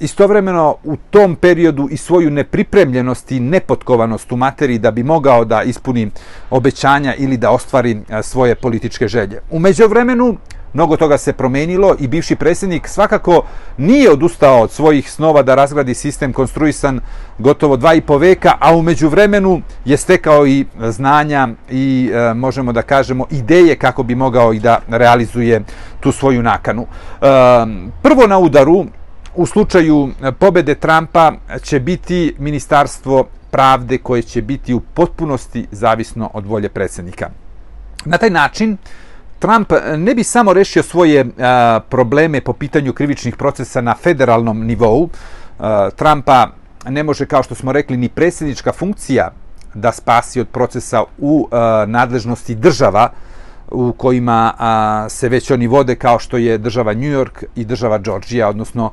istovremeno 0.00 0.76
u 0.84 0.96
tom 0.96 1.36
periodu 1.36 1.88
i 1.90 1.96
svoju 1.96 2.30
nepripremljenost 2.30 3.32
i 3.32 3.40
nepotkovanost 3.40 4.32
u 4.32 4.36
materiji 4.36 4.78
da 4.78 4.90
bi 4.90 5.02
mogao 5.02 5.44
da 5.44 5.62
ispuni 5.62 6.10
obećanja 6.50 7.14
ili 7.14 7.36
da 7.36 7.50
ostvari 7.50 7.98
e, 8.08 8.22
svoje 8.22 8.54
političke 8.54 9.08
želje. 9.08 9.40
U 9.50 9.58
međuvremenu 9.58 10.36
mnogo 10.74 10.96
toga 10.96 11.18
se 11.18 11.32
promenilo 11.32 11.96
i 11.98 12.08
bivši 12.08 12.36
predsjednik 12.36 12.88
svakako 12.88 13.42
nije 13.78 14.10
odustao 14.10 14.60
od 14.60 14.70
svojih 14.70 15.10
snova 15.10 15.42
da 15.42 15.54
razgradi 15.54 15.94
sistem 15.94 16.32
konstruisan 16.32 17.00
gotovo 17.38 17.76
dva 17.76 17.94
i 17.94 18.00
po 18.00 18.18
veka, 18.18 18.52
a 18.60 18.74
umeđu 18.76 19.08
vremenu 19.08 19.62
je 19.84 19.96
stekao 19.96 20.46
i 20.46 20.64
znanja 20.80 21.48
i 21.70 22.10
e, 22.14 22.34
možemo 22.34 22.72
da 22.72 22.82
kažemo 22.82 23.26
ideje 23.30 23.76
kako 23.76 24.02
bi 24.02 24.14
mogao 24.14 24.52
i 24.52 24.60
da 24.60 24.80
realizuje 24.88 25.62
tu 26.00 26.12
svoju 26.12 26.42
nakanu. 26.42 26.82
E, 26.82 26.86
prvo 28.02 28.26
na 28.26 28.38
udaru 28.38 28.86
u 29.34 29.46
slučaju 29.46 30.10
pobede 30.38 30.74
Trumpa 30.74 31.32
će 31.62 31.80
biti 31.80 32.34
ministarstvo 32.38 33.26
pravde 33.50 33.98
koje 33.98 34.22
će 34.22 34.42
biti 34.42 34.74
u 34.74 34.80
potpunosti 34.80 35.66
zavisno 35.70 36.30
od 36.34 36.46
volje 36.46 36.68
predsjednika. 36.68 37.30
Na 38.04 38.18
taj 38.18 38.30
način, 38.30 38.76
Trump 39.38 39.72
eh, 39.72 39.96
ne 39.96 40.14
bi 40.14 40.24
samo 40.24 40.52
rešio 40.52 40.82
svoje 40.82 41.26
a, 41.38 41.80
probleme 41.88 42.40
po 42.40 42.52
pitanju 42.52 42.92
krivičnih 42.92 43.36
procesa 43.36 43.80
na 43.80 43.94
federalnom 43.94 44.66
nivou. 44.66 45.08
A, 45.58 45.90
Trumpa 45.96 46.46
ne 46.88 47.02
može, 47.02 47.26
kao 47.26 47.42
što 47.42 47.54
smo 47.54 47.72
rekli, 47.72 47.96
ni 47.96 48.08
predsjednička 48.08 48.72
funkcija 48.72 49.30
da 49.74 49.92
spasi 49.92 50.40
od 50.40 50.48
procesa 50.48 51.04
u 51.18 51.48
a, 51.50 51.84
nadležnosti 51.88 52.54
država 52.54 53.10
u 53.70 53.92
kojima 53.92 54.54
a, 54.58 55.06
se 55.08 55.28
već 55.28 55.50
oni 55.50 55.66
vode 55.66 55.94
kao 55.96 56.18
što 56.18 56.36
je 56.36 56.58
država 56.58 56.94
New 56.94 57.12
York 57.12 57.44
i 57.56 57.64
država 57.64 57.98
Georgia, 57.98 58.48
odnosno 58.48 58.90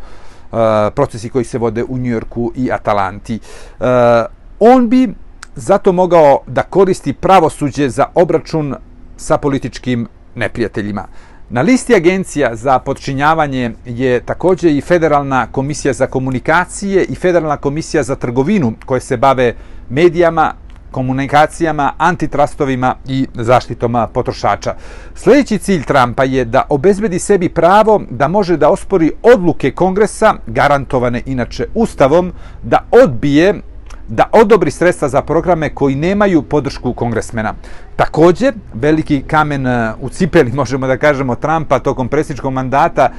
a, 0.51 0.89
procesi 0.95 1.29
koji 1.29 1.45
se 1.45 1.57
vode 1.57 1.83
u 1.83 1.97
New 1.97 2.11
Yorku 2.11 2.51
i 2.55 2.71
Atalanti. 2.71 3.39
A, 3.79 4.25
on 4.59 4.89
bi 4.89 5.13
zato 5.55 5.91
mogao 5.91 6.39
da 6.47 6.63
koristi 6.63 7.13
pravosuđe 7.13 7.89
za 7.89 8.05
obračun 8.15 8.75
sa 9.17 9.37
političkim 9.37 10.07
neprijateljima. 10.35 11.07
Na 11.49 11.61
listi 11.61 11.95
agencija 11.95 12.55
za 12.55 12.79
podčinjavanje 12.79 13.71
je 13.85 14.19
također 14.19 14.71
i 14.71 14.81
Federalna 14.81 15.47
komisija 15.51 15.93
za 15.93 16.07
komunikacije 16.07 17.03
i 17.03 17.15
Federalna 17.15 17.57
komisija 17.57 18.03
za 18.03 18.15
trgovinu 18.15 18.73
koje 18.85 19.01
se 19.01 19.17
bave 19.17 19.53
medijama, 19.89 20.53
komunikacijama, 20.91 21.93
antitrustovima 21.97 22.95
i 23.07 23.27
zaštitom 23.33 23.95
potrošača. 24.13 24.75
Sljedeći 25.15 25.57
cilj 25.57 25.83
Trumpa 25.83 26.23
je 26.23 26.45
da 26.45 26.65
obezbedi 26.69 27.19
sebi 27.19 27.49
pravo 27.49 28.01
da 28.09 28.27
može 28.27 28.57
da 28.57 28.69
ospori 28.69 29.11
odluke 29.23 29.71
kongresa, 29.71 30.33
garantovane 30.47 31.21
inače 31.25 31.67
ustavom, 31.73 32.31
da 32.63 32.85
odbije 32.91 33.61
da 34.11 34.29
odobri 34.31 34.71
sredstva 34.71 35.09
za 35.09 35.21
programe 35.21 35.69
koji 35.69 35.95
nemaju 35.95 36.41
podršku 36.41 36.93
kongresmena. 36.93 37.53
Također, 37.95 38.53
veliki 38.73 39.21
kamen 39.27 39.67
e, 39.67 39.93
u 40.01 40.09
cipeli, 40.09 40.51
možemo 40.61 40.87
da 40.87 40.97
kažemo, 40.97 41.35
Trumpa 41.35 41.79
tokom 41.79 42.07
presničkog 42.07 42.53
mandata 42.53 43.09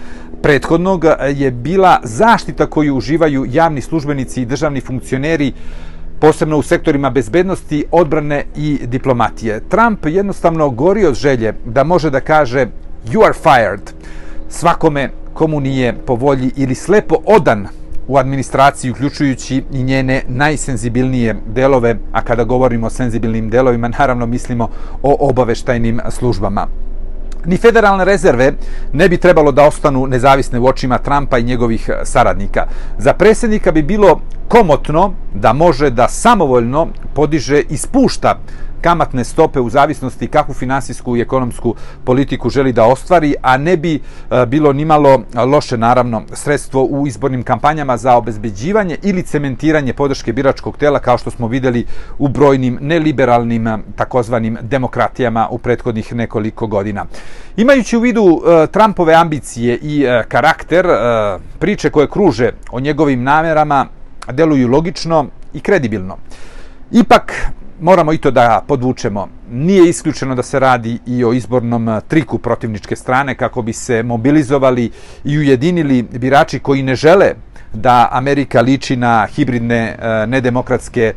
prethodnog 0.43 1.05
e, 1.05 1.17
je 1.31 1.51
bila 1.51 2.01
zaštita 2.03 2.67
koju 2.67 2.97
uživaju 2.97 3.47
javni 3.49 3.81
službenici 3.81 4.43
i 4.43 4.47
državni 4.47 4.81
funkcioneri 4.81 5.53
posebno 6.21 6.59
u 6.59 6.63
sektorima 6.63 7.11
bezbednosti, 7.11 7.85
odbrane 7.91 8.45
i 8.57 8.79
diplomatije. 8.83 9.61
Trump 9.69 10.07
jednostavno 10.07 10.71
gori 10.71 11.07
od 11.07 11.15
želje 11.15 11.55
da 11.65 11.85
može 11.85 12.11
da 12.11 12.21
kaže 12.21 12.67
you 13.07 13.25
are 13.25 13.35
fired 13.35 13.93
svakome 14.49 15.11
komu 15.35 15.61
nije 15.61 15.95
po 16.07 16.15
volji 16.15 16.51
ili 16.57 16.75
slepo 16.75 17.17
odan 17.25 17.69
u 18.09 18.17
administraciji, 18.17 18.91
uključujući 18.91 19.65
i 19.73 19.83
njene 19.83 20.23
najsenzibilnije 20.29 21.37
delove, 21.47 21.97
a 22.13 22.23
kada 22.23 22.45
govorimo 22.45 22.87
o 22.87 22.91
senzibilnim 22.91 23.51
delovima, 23.51 23.89
naravno 23.99 24.27
mislimo 24.27 24.69
o 25.03 25.17
obaveštajnim 25.29 26.01
službama. 26.11 26.67
Ni 27.45 27.57
federalne 27.57 28.05
rezerve 28.05 28.53
ne 28.93 29.09
bi 29.09 29.17
trebalo 29.17 29.53
da 29.53 29.67
ostanu 29.67 30.07
nezavisne 30.07 30.59
u 30.59 30.67
očima 30.67 30.99
Trumpa 30.99 31.39
i 31.39 31.43
njegovih 31.43 31.91
saradnika. 32.05 32.67
Za 32.99 33.13
predsjednika 33.13 33.73
bi 33.73 33.83
bilo 33.83 34.21
komotno 34.53 35.13
da 35.35 35.53
može 35.53 35.91
da 35.91 36.09
samovoljno 36.09 36.89
podiže 37.15 37.63
i 37.71 37.77
spušta 37.77 38.39
kamatne 38.81 39.25
stope 39.25 39.61
u 39.61 39.71
zavisnosti 39.71 40.27
kakvu 40.27 40.55
finansijsku 40.55 41.17
i 41.17 41.21
ekonomsku 41.21 41.75
politiku 42.05 42.51
želi 42.51 42.73
da 42.73 42.85
ostvari, 42.85 43.35
a 43.43 43.57
ne 43.57 43.77
bi 43.77 43.95
e, 43.95 44.01
bilo 44.47 44.73
nimalo 44.73 45.23
loše 45.47 45.77
naravno 45.77 46.23
sredstvo 46.33 46.85
u 46.85 47.07
izbornim 47.07 47.43
kampanjama 47.43 47.97
za 47.97 48.17
obezbeđivanje 48.17 48.97
ili 49.03 49.23
cementiranje 49.23 49.93
podrške 49.93 50.33
biračkog 50.33 50.77
tela 50.77 50.99
kao 50.99 51.19
što 51.19 51.31
smo 51.31 51.49
videli 51.49 51.87
u 52.19 52.29
brojnim 52.29 52.79
neliberalnim 52.81 53.67
e, 53.67 53.79
takozvanim 53.97 54.59
demokratijama 54.63 55.49
u 55.51 55.59
prethodnih 55.59 56.15
nekoliko 56.15 56.67
godina. 56.67 57.07
Imajući 57.57 57.97
u 57.97 58.01
vidu 58.01 58.43
e, 58.47 58.67
Trumpove 58.67 59.15
ambicije 59.15 59.79
i 59.83 60.07
karakter, 60.29 60.87
priče 61.59 61.91
koje 61.91 62.11
kruže 62.11 62.51
o 62.71 62.81
njegovim 62.81 63.23
namerama 63.23 63.87
deluju 64.33 64.69
logično 64.69 65.27
i 65.55 65.61
kredibilno. 65.61 66.17
Ipak, 66.91 67.33
moramo 67.83 68.13
i 68.13 68.19
to 68.19 68.31
da 68.31 68.65
podvučemo. 68.69 69.29
Nije 69.51 69.89
isključeno 69.89 70.35
da 70.35 70.43
se 70.43 70.59
radi 70.59 70.99
i 71.07 71.25
o 71.25 71.33
izbornom 71.33 71.89
eh, 71.89 72.01
triku 72.09 72.39
protivničke 72.39 72.97
strane 72.97 73.35
kako 73.35 73.63
bi 73.63 73.73
se 73.73 74.03
mobilizovali 74.03 74.91
i 75.25 75.39
ujedinili 75.39 76.03
birači 76.03 76.59
koji 76.59 76.83
ne 76.83 76.95
žele 76.95 77.35
da 77.73 78.09
Amerika 78.13 78.61
liči 78.61 78.97
na 78.97 79.27
hibridne 79.27 79.97
eh, 79.99 80.27
nedemokratske 80.27 81.03
eh, 81.03 81.15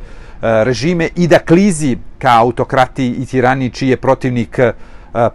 režime 0.64 1.10
i 1.16 1.28
da 1.28 1.40
klizi 1.40 1.98
ka 2.20 2.40
autokrati 2.40 3.08
i 3.08 3.26
tirani 3.26 3.70
čiji 3.70 3.90
je 3.90 3.98
protivnik 3.98 4.60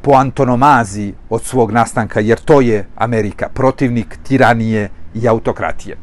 po 0.03 0.13
antonomazi 0.13 1.13
od 1.31 1.45
svog 1.45 1.71
nastanka, 1.73 2.21
jer 2.21 2.39
to 2.39 2.61
je 2.61 2.87
Amerika, 2.97 3.49
protivnik 3.55 4.19
tiranije 4.29 4.91
i 5.15 5.29
autokratije. 5.29 5.97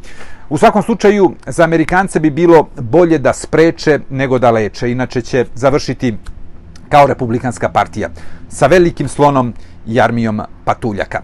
U 0.50 0.58
svakom 0.58 0.84
slučaju, 0.84 1.32
za 1.48 1.64
Amerikance 1.64 2.20
bi 2.20 2.30
bilo 2.30 2.68
bolje 2.76 3.18
da 3.18 3.34
spreče 3.34 4.00
nego 4.10 4.40
da 4.40 4.52
leče, 4.52 4.92
inače 4.92 5.22
će 5.22 5.46
završiti 5.56 6.18
kao 6.90 7.08
republikanska 7.08 7.70
partija, 7.70 8.10
sa 8.50 8.68
velikim 8.68 9.08
slonom 9.08 9.54
i 9.88 10.02
armijom 10.02 10.42
patuljaka. 10.66 11.22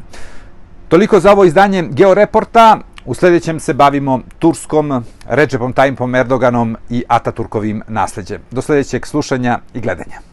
Toliko 0.88 1.20
za 1.20 1.32
ovo 1.32 1.44
izdanje 1.44 1.84
Georeporta. 1.90 2.80
U 3.06 3.14
sljedećem 3.14 3.60
se 3.60 3.74
bavimo 3.74 4.20
Turskom, 4.40 5.04
Recepom 5.26 5.74
Tayyipom 5.74 6.20
Erdoganom 6.20 6.78
i 6.90 7.04
Ataturkovim 7.08 7.82
nasljeđem. 7.88 8.42
Do 8.52 8.62
sljedećeg 8.62 9.08
slušanja 9.08 9.60
i 9.74 9.80
gledanja. 9.80 10.33